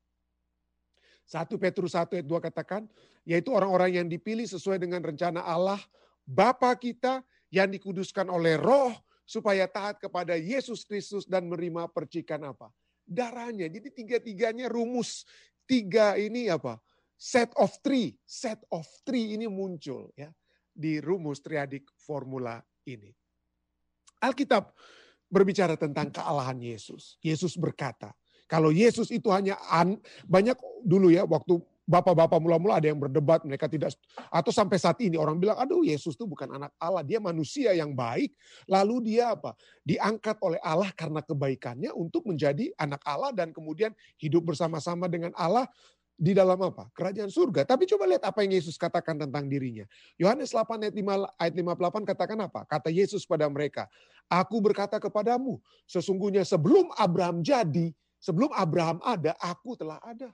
1 1.30 1.46
Petrus 1.62 1.94
1 1.94 2.10
ayat 2.18 2.26
2 2.26 2.48
katakan, 2.50 2.90
yaitu 3.22 3.54
orang-orang 3.54 4.02
yang 4.02 4.08
dipilih 4.10 4.50
sesuai 4.50 4.82
dengan 4.82 5.06
rencana 5.06 5.46
Allah, 5.46 5.78
Bapa 6.26 6.74
kita 6.74 7.22
yang 7.54 7.70
dikuduskan 7.70 8.34
oleh 8.34 8.58
roh, 8.58 8.94
supaya 9.30 9.70
taat 9.70 10.02
kepada 10.02 10.34
Yesus 10.34 10.82
Kristus 10.82 11.30
dan 11.30 11.46
menerima 11.46 11.86
percikan 11.94 12.50
apa? 12.50 12.74
Darahnya. 13.06 13.70
Jadi 13.70 13.94
tiga-tiganya 13.94 14.66
rumus. 14.66 15.22
Tiga 15.70 16.18
ini 16.18 16.50
apa? 16.50 16.82
Set 17.14 17.54
of 17.62 17.70
three. 17.86 18.18
Set 18.26 18.58
of 18.74 18.90
three 19.06 19.38
ini 19.38 19.46
muncul 19.46 20.10
ya 20.18 20.34
di 20.74 20.98
rumus 20.98 21.46
triadik 21.46 21.86
formula 21.94 22.58
ini. 22.90 23.14
Alkitab 24.18 24.74
berbicara 25.30 25.78
tentang 25.78 26.10
kealahan 26.10 26.58
Yesus. 26.58 27.22
Yesus 27.22 27.54
berkata, 27.54 28.18
kalau 28.50 28.74
Yesus 28.74 29.14
itu 29.14 29.30
hanya 29.30 29.62
an, 29.70 30.02
banyak 30.26 30.58
dulu 30.82 31.14
ya 31.14 31.24
waktu 31.30 31.62
bapak-bapak 31.90 32.38
mula-mula 32.38 32.78
ada 32.78 32.86
yang 32.86 33.02
berdebat 33.02 33.42
mereka 33.42 33.66
tidak 33.66 33.98
atau 34.30 34.54
sampai 34.54 34.78
saat 34.78 35.02
ini 35.02 35.18
orang 35.18 35.42
bilang 35.42 35.58
aduh 35.58 35.82
Yesus 35.82 36.14
itu 36.14 36.30
bukan 36.30 36.46
anak 36.54 36.70
Allah 36.78 37.02
dia 37.02 37.18
manusia 37.18 37.74
yang 37.74 37.98
baik 37.98 38.30
lalu 38.70 39.10
dia 39.10 39.34
apa 39.34 39.58
diangkat 39.82 40.38
oleh 40.46 40.62
Allah 40.62 40.94
karena 40.94 41.26
kebaikannya 41.26 41.90
untuk 41.98 42.30
menjadi 42.30 42.70
anak 42.78 43.02
Allah 43.02 43.34
dan 43.34 43.50
kemudian 43.50 43.90
hidup 44.22 44.54
bersama-sama 44.54 45.10
dengan 45.10 45.34
Allah 45.34 45.66
di 46.20 46.36
dalam 46.36 46.60
apa? 46.60 46.92
Kerajaan 46.92 47.32
surga. 47.32 47.64
Tapi 47.64 47.88
coba 47.88 48.04
lihat 48.04 48.28
apa 48.28 48.44
yang 48.44 48.60
Yesus 48.60 48.76
katakan 48.76 49.16
tentang 49.16 49.48
dirinya. 49.48 49.88
Yohanes 50.20 50.52
8 50.52 50.84
ayat 50.84 50.92
5 50.92 51.40
ayat 51.40 51.54
58 51.56 52.04
katakan 52.12 52.40
apa? 52.44 52.68
Kata 52.68 52.92
Yesus 52.92 53.24
pada 53.24 53.48
mereka, 53.48 53.88
"Aku 54.28 54.60
berkata 54.60 55.00
kepadamu, 55.00 55.64
sesungguhnya 55.88 56.44
sebelum 56.44 56.92
Abraham 57.00 57.40
jadi, 57.40 57.96
Sebelum 58.20 58.52
Abraham 58.52 59.00
ada, 59.04 59.36
aku 59.40 59.80
telah 59.80 60.00
ada. 60.04 60.30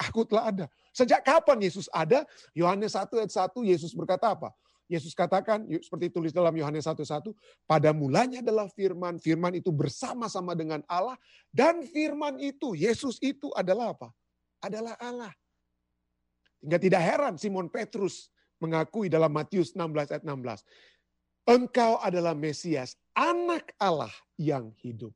Aku 0.00 0.24
telah 0.24 0.48
ada. 0.48 0.64
Sejak 0.96 1.20
kapan 1.20 1.60
Yesus 1.60 1.84
ada? 1.92 2.24
Yohanes 2.56 2.96
1 2.96 3.20
ayat 3.20 3.28
1 3.28 3.52
Yesus 3.68 3.92
berkata 3.92 4.32
apa? 4.32 4.48
Yesus 4.90 5.14
katakan 5.14 5.62
seperti 5.70 6.10
tulis 6.10 6.34
dalam 6.34 6.50
Yohanes 6.50 6.82
1:1, 6.82 7.30
pada 7.62 7.94
mulanya 7.94 8.42
adalah 8.42 8.66
firman, 8.66 9.22
firman 9.22 9.54
itu 9.54 9.70
bersama-sama 9.70 10.58
dengan 10.58 10.82
Allah 10.90 11.14
dan 11.54 11.86
firman 11.86 12.42
itu 12.42 12.74
Yesus 12.74 13.22
itu 13.22 13.54
adalah 13.54 13.94
apa? 13.94 14.10
Adalah 14.58 14.98
Allah. 14.98 15.30
Hingga 16.58 16.78
tidak 16.82 17.02
heran 17.06 17.34
Simon 17.38 17.70
Petrus 17.70 18.34
mengakui 18.58 19.06
dalam 19.06 19.30
Matius 19.30 19.78
16 19.78 20.10
ayat 20.10 20.24
16, 20.26 20.66
engkau 21.46 22.02
adalah 22.02 22.34
Mesias, 22.34 22.98
anak 23.14 23.70
Allah 23.78 24.10
yang 24.36 24.74
hidup. 24.82 25.14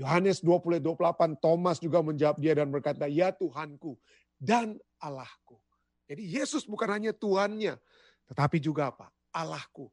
Yohanes 0.00 0.40
20 0.40 0.80
28 0.80 1.36
Thomas 1.44 1.76
juga 1.76 2.00
menjawab 2.00 2.40
dia 2.40 2.56
dan 2.56 2.72
berkata, 2.72 3.04
"Ya 3.04 3.28
Tuhanku 3.36 4.00
dan 4.40 4.80
Allahku." 4.96 5.60
Jadi 6.08 6.24
Yesus 6.26 6.64
bukan 6.64 6.88
hanya 6.88 7.12
Tuhannya, 7.12 7.76
tetapi 8.32 8.58
juga 8.58 8.88
apa? 8.90 9.12
Allahku. 9.30 9.92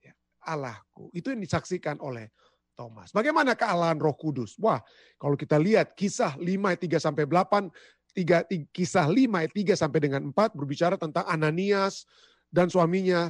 Ya, 0.00 0.16
Allahku. 0.40 1.12
Itu 1.12 1.34
yang 1.34 1.42
disaksikan 1.42 2.00
oleh 2.00 2.32
Thomas. 2.80 3.12
Bagaimana 3.12 3.52
kealahan 3.52 4.00
Roh 4.00 4.16
Kudus? 4.16 4.56
Wah, 4.56 4.80
kalau 5.20 5.36
kita 5.36 5.60
lihat 5.60 5.92
kisah 5.92 6.32
5 6.40 6.64
ayat 6.64 6.80
3 6.80 6.96
sampai 6.96 7.24
8, 7.28 7.68
3, 8.16 8.48
3, 8.48 8.72
kisah 8.72 9.04
5 9.04 9.36
ayat 9.36 9.52
3 9.52 9.76
sampai 9.76 10.00
dengan 10.00 10.32
4 10.32 10.56
berbicara 10.56 10.96
tentang 10.96 11.28
Ananias 11.28 12.08
dan 12.48 12.72
suaminya 12.72 13.28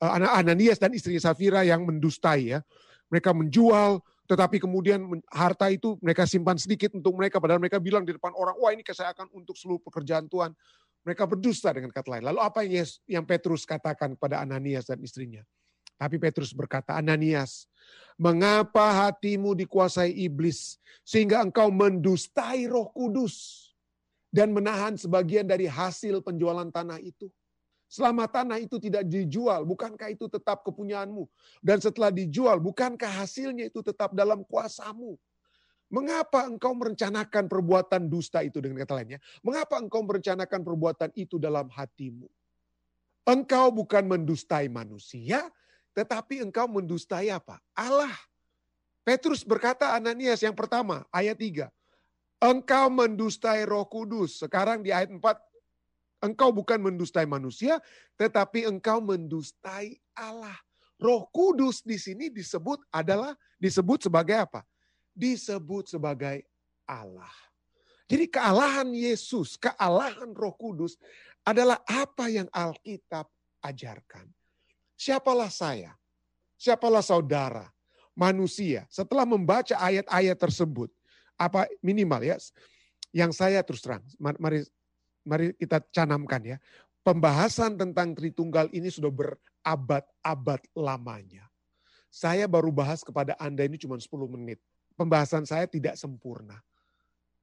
eh, 0.00 0.12
Ananias 0.32 0.80
dan 0.80 0.96
istrinya 0.96 1.20
Safira 1.20 1.60
yang 1.60 1.84
mendustai 1.84 2.56
ya. 2.56 2.64
Mereka 3.12 3.36
menjual 3.36 4.00
tetapi 4.26 4.58
kemudian 4.58 5.06
harta 5.30 5.70
itu 5.70 5.94
mereka 6.02 6.26
simpan 6.26 6.58
sedikit 6.58 6.92
untuk 6.98 7.14
mereka, 7.14 7.38
padahal 7.38 7.62
mereka 7.62 7.78
bilang 7.78 8.02
di 8.02 8.12
depan 8.12 8.34
orang, 8.34 8.58
wah 8.58 8.74
ini 8.74 8.82
saya 8.90 9.14
akan 9.14 9.30
untuk 9.30 9.54
seluruh 9.54 9.78
pekerjaan 9.86 10.26
Tuhan. 10.26 10.50
Mereka 11.06 11.22
berdusta 11.22 11.70
dengan 11.70 11.94
kata 11.94 12.18
lain. 12.18 12.24
Lalu 12.26 12.40
apa 12.42 12.66
yang, 12.66 12.82
yang 13.06 13.24
Petrus 13.24 13.62
katakan 13.62 14.18
kepada 14.18 14.42
Ananias 14.42 14.90
dan 14.90 14.98
istrinya? 14.98 15.46
Tapi 15.96 16.18
Petrus 16.18 16.50
berkata, 16.50 16.98
Ananias, 16.98 17.70
mengapa 18.18 19.06
hatimu 19.06 19.54
dikuasai 19.54 20.12
iblis 20.12 20.82
sehingga 21.06 21.40
engkau 21.40 21.70
mendustai 21.70 22.66
roh 22.66 22.90
kudus 22.90 23.70
dan 24.34 24.50
menahan 24.50 24.98
sebagian 24.98 25.46
dari 25.46 25.70
hasil 25.70 26.20
penjualan 26.20 26.68
tanah 26.68 26.98
itu? 27.00 27.30
Selama 27.86 28.26
tanah 28.26 28.58
itu 28.58 28.82
tidak 28.82 29.06
dijual, 29.06 29.62
bukankah 29.62 30.10
itu 30.10 30.26
tetap 30.26 30.66
kepunyaanmu? 30.66 31.22
Dan 31.62 31.78
setelah 31.78 32.10
dijual, 32.10 32.58
bukankah 32.58 33.22
hasilnya 33.22 33.70
itu 33.70 33.78
tetap 33.78 34.10
dalam 34.10 34.42
kuasamu? 34.42 35.14
Mengapa 35.86 36.50
engkau 36.50 36.74
merencanakan 36.74 37.46
perbuatan 37.46 38.10
dusta 38.10 38.42
itu 38.42 38.58
dengan 38.58 38.82
kata 38.82 38.98
lainnya? 38.98 39.22
Mengapa 39.38 39.78
engkau 39.78 40.02
merencanakan 40.02 40.66
perbuatan 40.66 41.14
itu 41.14 41.38
dalam 41.38 41.70
hatimu? 41.70 42.26
Engkau 43.22 43.70
bukan 43.70 44.02
mendustai 44.02 44.66
manusia, 44.66 45.46
tetapi 45.94 46.42
engkau 46.42 46.66
mendustai 46.66 47.30
apa? 47.30 47.62
Allah. 47.70 48.14
Petrus 49.06 49.46
berkata 49.46 49.94
Ananias 49.94 50.42
yang 50.42 50.58
pertama, 50.58 51.06
ayat 51.14 51.38
3. 51.38 51.70
Engkau 52.42 52.90
mendustai 52.90 53.62
roh 53.62 53.86
kudus. 53.86 54.42
Sekarang 54.42 54.82
di 54.82 54.90
ayat 54.90 55.14
4 55.14 55.22
Engkau 56.24 56.48
bukan 56.50 56.80
mendustai 56.80 57.28
manusia, 57.28 57.76
tetapi 58.16 58.64
engkau 58.64 59.04
mendustai 59.04 60.00
Allah. 60.16 60.56
Roh 60.96 61.28
Kudus 61.28 61.84
di 61.84 62.00
sini 62.00 62.32
disebut 62.32 62.80
adalah 62.88 63.36
disebut 63.60 64.08
sebagai 64.08 64.36
apa? 64.48 64.64
Disebut 65.12 65.92
sebagai 65.92 66.40
Allah. 66.88 67.32
Jadi 68.08 68.32
kealahan 68.32 68.88
Yesus, 68.96 69.60
kealahan 69.60 70.32
Roh 70.32 70.56
Kudus 70.56 70.96
adalah 71.44 71.82
apa 71.84 72.32
yang 72.32 72.48
Alkitab 72.48 73.28
ajarkan. 73.60 74.30
Siapalah 74.96 75.52
saya? 75.52 75.92
Siapalah 76.56 77.04
saudara? 77.04 77.68
Manusia. 78.16 78.88
Setelah 78.88 79.28
membaca 79.28 79.76
ayat-ayat 79.76 80.40
tersebut, 80.40 80.88
apa 81.36 81.68
minimal 81.84 82.24
ya, 82.24 82.40
yang 83.12 83.28
saya 83.28 83.60
terus 83.60 83.84
terang, 83.84 84.00
mari 84.16 84.64
mari 85.26 85.52
kita 85.58 85.82
canamkan 85.90 86.56
ya. 86.56 86.58
pembahasan 87.02 87.78
tentang 87.78 88.14
Tritunggal 88.14 88.66
ini 88.74 88.90
sudah 88.90 89.10
berabad-abad 89.10 90.62
lamanya. 90.74 91.46
Saya 92.10 92.48
baru 92.50 92.74
bahas 92.74 93.04
kepada 93.04 93.36
Anda 93.38 93.66
ini 93.66 93.78
cuma 93.78 93.98
10 93.98 94.08
menit. 94.26 94.58
Pembahasan 94.96 95.44
saya 95.44 95.68
tidak 95.68 95.94
sempurna. 96.00 96.58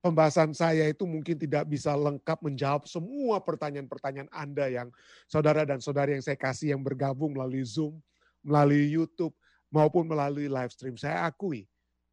Pembahasan 0.04 0.52
saya 0.52 0.92
itu 0.92 1.08
mungkin 1.08 1.40
tidak 1.40 1.64
bisa 1.64 1.96
lengkap 1.96 2.44
menjawab 2.44 2.84
semua 2.92 3.40
pertanyaan-pertanyaan 3.40 4.28
Anda 4.36 4.68
yang 4.68 4.92
saudara 5.32 5.64
dan 5.64 5.80
saudari 5.80 6.20
yang 6.20 6.26
saya 6.26 6.36
kasih 6.36 6.76
yang 6.76 6.84
bergabung 6.84 7.40
melalui 7.40 7.64
Zoom, 7.64 8.04
melalui 8.44 8.92
YouTube, 8.92 9.32
maupun 9.72 10.04
melalui 10.04 10.52
live 10.52 10.76
stream. 10.76 11.00
Saya 11.00 11.24
akui. 11.24 11.64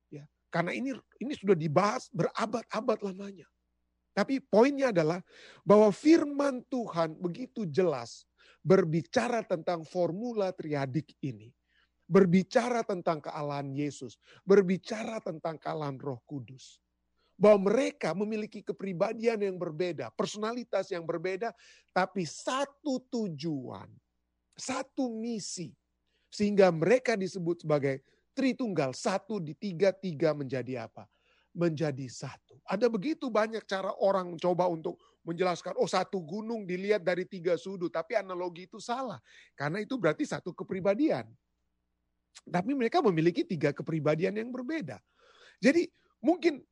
ya 0.06 0.22
Karena 0.54 0.70
ini 0.70 0.94
ini 1.18 1.34
sudah 1.34 1.58
dibahas 1.58 2.06
berabad-abad 2.14 2.98
lamanya. 3.02 3.50
Tapi 4.20 4.36
poinnya 4.36 4.92
adalah 4.92 5.24
bahwa 5.64 5.88
firman 5.88 6.60
Tuhan 6.68 7.16
begitu 7.16 7.64
jelas 7.64 8.28
berbicara 8.60 9.40
tentang 9.40 9.80
formula 9.80 10.52
triadik 10.52 11.16
ini. 11.24 11.48
Berbicara 12.04 12.84
tentang 12.84 13.24
kealahan 13.24 13.72
Yesus. 13.72 14.20
Berbicara 14.44 15.24
tentang 15.24 15.56
kealahan 15.56 15.96
roh 15.96 16.20
kudus. 16.28 16.84
Bahwa 17.40 17.72
mereka 17.72 18.12
memiliki 18.12 18.60
kepribadian 18.60 19.40
yang 19.40 19.56
berbeda, 19.56 20.12
personalitas 20.12 20.92
yang 20.92 21.08
berbeda, 21.08 21.56
tapi 21.96 22.28
satu 22.28 23.00
tujuan, 23.08 23.88
satu 24.52 25.08
misi. 25.08 25.72
Sehingga 26.28 26.68
mereka 26.68 27.16
disebut 27.16 27.64
sebagai 27.64 28.04
Tritunggal, 28.30 28.94
satu 28.94 29.42
di 29.42 29.58
tiga-tiga 29.58 30.30
menjadi 30.30 30.86
apa? 30.86 31.04
Menjadi 31.50 32.06
satu. 32.06 32.58
Ada 32.66 32.86
begitu 32.86 33.26
banyak 33.28 33.66
cara 33.66 33.90
orang 33.98 34.36
mencoba 34.36 34.70
untuk 34.70 35.00
menjelaskan, 35.26 35.76
oh 35.76 35.90
satu 35.90 36.22
gunung 36.22 36.64
dilihat 36.64 37.04
dari 37.04 37.28
tiga 37.28 37.58
sudut, 37.58 37.92
tapi 37.92 38.16
analogi 38.16 38.64
itu 38.70 38.80
salah. 38.80 39.20
Karena 39.52 39.82
itu 39.82 39.98
berarti 40.00 40.24
satu 40.24 40.54
kepribadian. 40.56 41.28
Tapi 42.46 42.72
mereka 42.72 43.04
memiliki 43.04 43.44
tiga 43.44 43.74
kepribadian 43.74 44.38
yang 44.38 44.48
berbeda. 44.48 44.96
Jadi 45.60 45.90
mungkin 46.24 46.64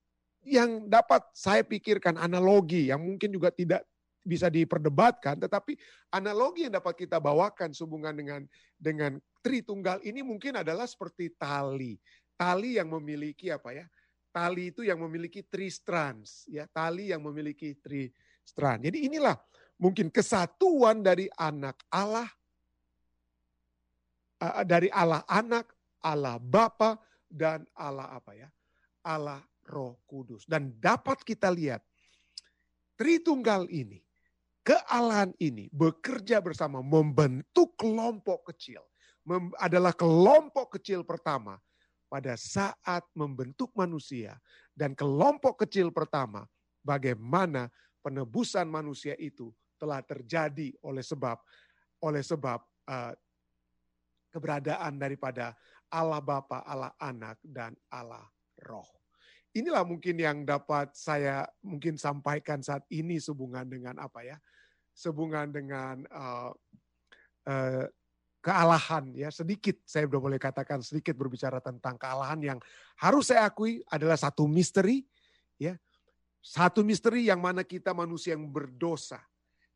yang 0.46 0.88
dapat 0.88 1.28
saya 1.36 1.60
pikirkan 1.66 2.16
analogi 2.16 2.88
yang 2.88 3.02
mungkin 3.04 3.28
juga 3.28 3.52
tidak 3.52 3.84
bisa 4.24 4.48
diperdebatkan, 4.48 5.40
tetapi 5.44 5.76
analogi 6.14 6.68
yang 6.68 6.78
dapat 6.78 7.04
kita 7.04 7.20
bawakan 7.20 7.74
sehubungan 7.74 8.16
dengan 8.16 8.40
dengan 8.80 9.18
Tritunggal 9.38 10.02
ini 10.02 10.20
mungkin 10.26 10.58
adalah 10.58 10.84
seperti 10.84 11.30
tali, 11.38 11.94
tali 12.34 12.74
yang 12.74 12.90
memiliki 12.90 13.54
apa 13.54 13.70
ya, 13.70 13.86
tali 14.38 14.70
itu 14.70 14.86
yang 14.86 15.02
memiliki 15.02 15.42
three 15.42 15.66
strands, 15.66 16.46
ya, 16.46 16.70
tali 16.70 17.10
yang 17.10 17.18
memiliki 17.26 17.74
three 17.82 18.14
strands. 18.46 18.86
Jadi 18.86 19.10
inilah 19.10 19.34
mungkin 19.74 20.14
kesatuan 20.14 21.02
dari 21.02 21.26
anak 21.34 21.82
Allah 21.90 22.30
uh, 24.38 24.62
dari 24.62 24.86
Allah 24.94 25.26
anak, 25.26 25.74
Allah 26.06 26.38
Bapa 26.38 26.94
dan 27.26 27.66
Allah 27.74 28.14
apa 28.14 28.38
ya? 28.38 28.46
Allah 29.02 29.42
Roh 29.66 29.98
Kudus. 30.06 30.46
Dan 30.46 30.78
dapat 30.78 31.26
kita 31.26 31.50
lihat 31.50 31.82
Tritunggal 32.98 33.70
ini, 33.70 34.02
kealahan 34.66 35.30
ini 35.38 35.70
bekerja 35.70 36.42
bersama 36.42 36.82
membentuk 36.82 37.78
kelompok 37.78 38.50
kecil. 38.50 38.82
Adalah 39.54 39.94
kelompok 39.94 40.74
kecil 40.74 41.06
pertama 41.06 41.62
pada 42.08 42.34
saat 42.34 43.04
membentuk 43.12 43.70
manusia 43.76 44.40
dan 44.72 44.96
kelompok 44.96 45.64
kecil 45.64 45.92
pertama 45.92 46.48
bagaimana 46.80 47.68
penebusan 48.00 48.64
manusia 48.66 49.12
itu 49.20 49.52
telah 49.78 50.02
terjadi 50.02 50.74
oleh 50.82 51.04
sebab 51.04 51.38
oleh 52.02 52.24
sebab 52.24 52.58
uh, 52.88 53.12
keberadaan 54.32 54.96
daripada 54.96 55.54
Allah 55.88 56.20
Bapa, 56.20 56.64
Allah 56.64 56.92
Anak 57.00 57.40
dan 57.40 57.72
Allah 57.88 58.24
Roh. 58.68 58.86
Inilah 59.56 59.82
mungkin 59.82 60.20
yang 60.20 60.44
dapat 60.44 60.92
saya 60.92 61.48
mungkin 61.64 61.96
sampaikan 61.96 62.60
saat 62.60 62.84
ini 62.92 63.16
sehubungan 63.16 63.64
dengan 63.64 63.96
apa 63.96 64.20
ya? 64.22 64.36
Sehubungan 64.92 65.48
dengan 65.48 66.04
uh, 66.12 66.52
uh, 67.48 67.84
kealahan 68.48 69.12
ya 69.12 69.28
sedikit. 69.28 69.76
Saya 69.84 70.08
sudah 70.08 70.24
boleh 70.24 70.40
katakan 70.40 70.80
sedikit 70.80 71.12
berbicara 71.12 71.60
tentang 71.60 72.00
kealahan 72.00 72.40
yang 72.40 72.56
harus 72.96 73.28
saya 73.28 73.44
akui 73.44 73.84
adalah 73.92 74.16
satu 74.16 74.48
misteri 74.48 75.04
ya. 75.60 75.76
Satu 76.40 76.80
misteri 76.80 77.28
yang 77.28 77.44
mana 77.44 77.60
kita 77.60 77.92
manusia 77.92 78.32
yang 78.32 78.48
berdosa 78.48 79.20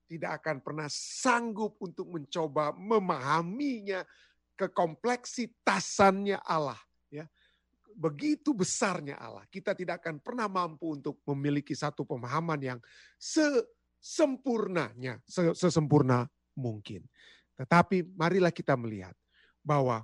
tidak 0.09 0.41
akan 0.41 0.65
pernah 0.65 0.89
sanggup 0.89 1.77
untuk 1.85 2.09
mencoba 2.09 2.73
memahaminya 2.73 4.09
kekompleksitasannya 4.57 6.41
Allah 6.41 6.81
ya. 7.13 7.29
Begitu 7.93 8.57
besarnya 8.57 9.21
Allah 9.21 9.45
kita 9.53 9.77
tidak 9.77 10.01
akan 10.01 10.17
pernah 10.25 10.49
mampu 10.49 10.97
untuk 10.97 11.21
memiliki 11.29 11.77
satu 11.77 12.09
pemahaman 12.09 12.57
yang 12.57 12.81
sesempurnanya 13.21 15.21
sesempurna 15.53 16.25
mungkin 16.57 17.05
tetapi 17.63 18.03
marilah 18.19 18.51
kita 18.51 18.75
melihat 18.75 19.15
bahwa 19.63 20.03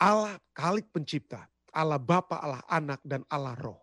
Allah 0.00 0.34
Kalik 0.50 0.90
pencipta, 0.90 1.46
Allah 1.70 2.00
Bapa, 2.02 2.42
Allah 2.42 2.64
Anak, 2.66 2.98
dan 3.06 3.22
Allah 3.30 3.54
Roh 3.54 3.78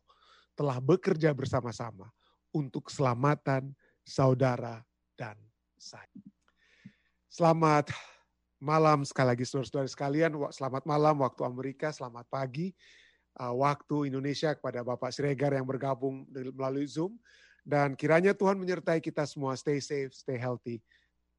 telah 0.57 0.81
bekerja 0.83 1.31
bersama-sama 1.31 2.11
untuk 2.51 2.91
keselamatan 2.91 3.71
saudara 4.03 4.83
dan 5.15 5.37
saya. 5.79 6.09
Selamat 7.31 7.93
malam 8.57 9.05
sekali 9.05 9.37
lagi 9.37 9.45
saudara-saudara 9.45 9.87
sekalian. 9.87 10.33
Selamat 10.49 10.83
malam 10.89 11.21
waktu 11.21 11.45
Amerika, 11.45 11.93
selamat 11.93 12.25
pagi 12.27 12.73
uh, 13.37 13.53
waktu 13.53 14.09
Indonesia 14.09 14.57
kepada 14.57 14.81
Bapak 14.81 15.13
Siregar 15.13 15.53
yang 15.53 15.69
bergabung 15.69 16.25
melalui 16.33 16.89
Zoom. 16.89 17.15
Dan 17.67 17.93
kiranya 17.93 18.33
Tuhan 18.33 18.57
menyertai 18.57 19.03
kita 19.03 19.27
semua. 19.29 19.53
Stay 19.59 19.77
safe, 19.83 20.15
stay 20.15 20.39
healthy. 20.39 20.81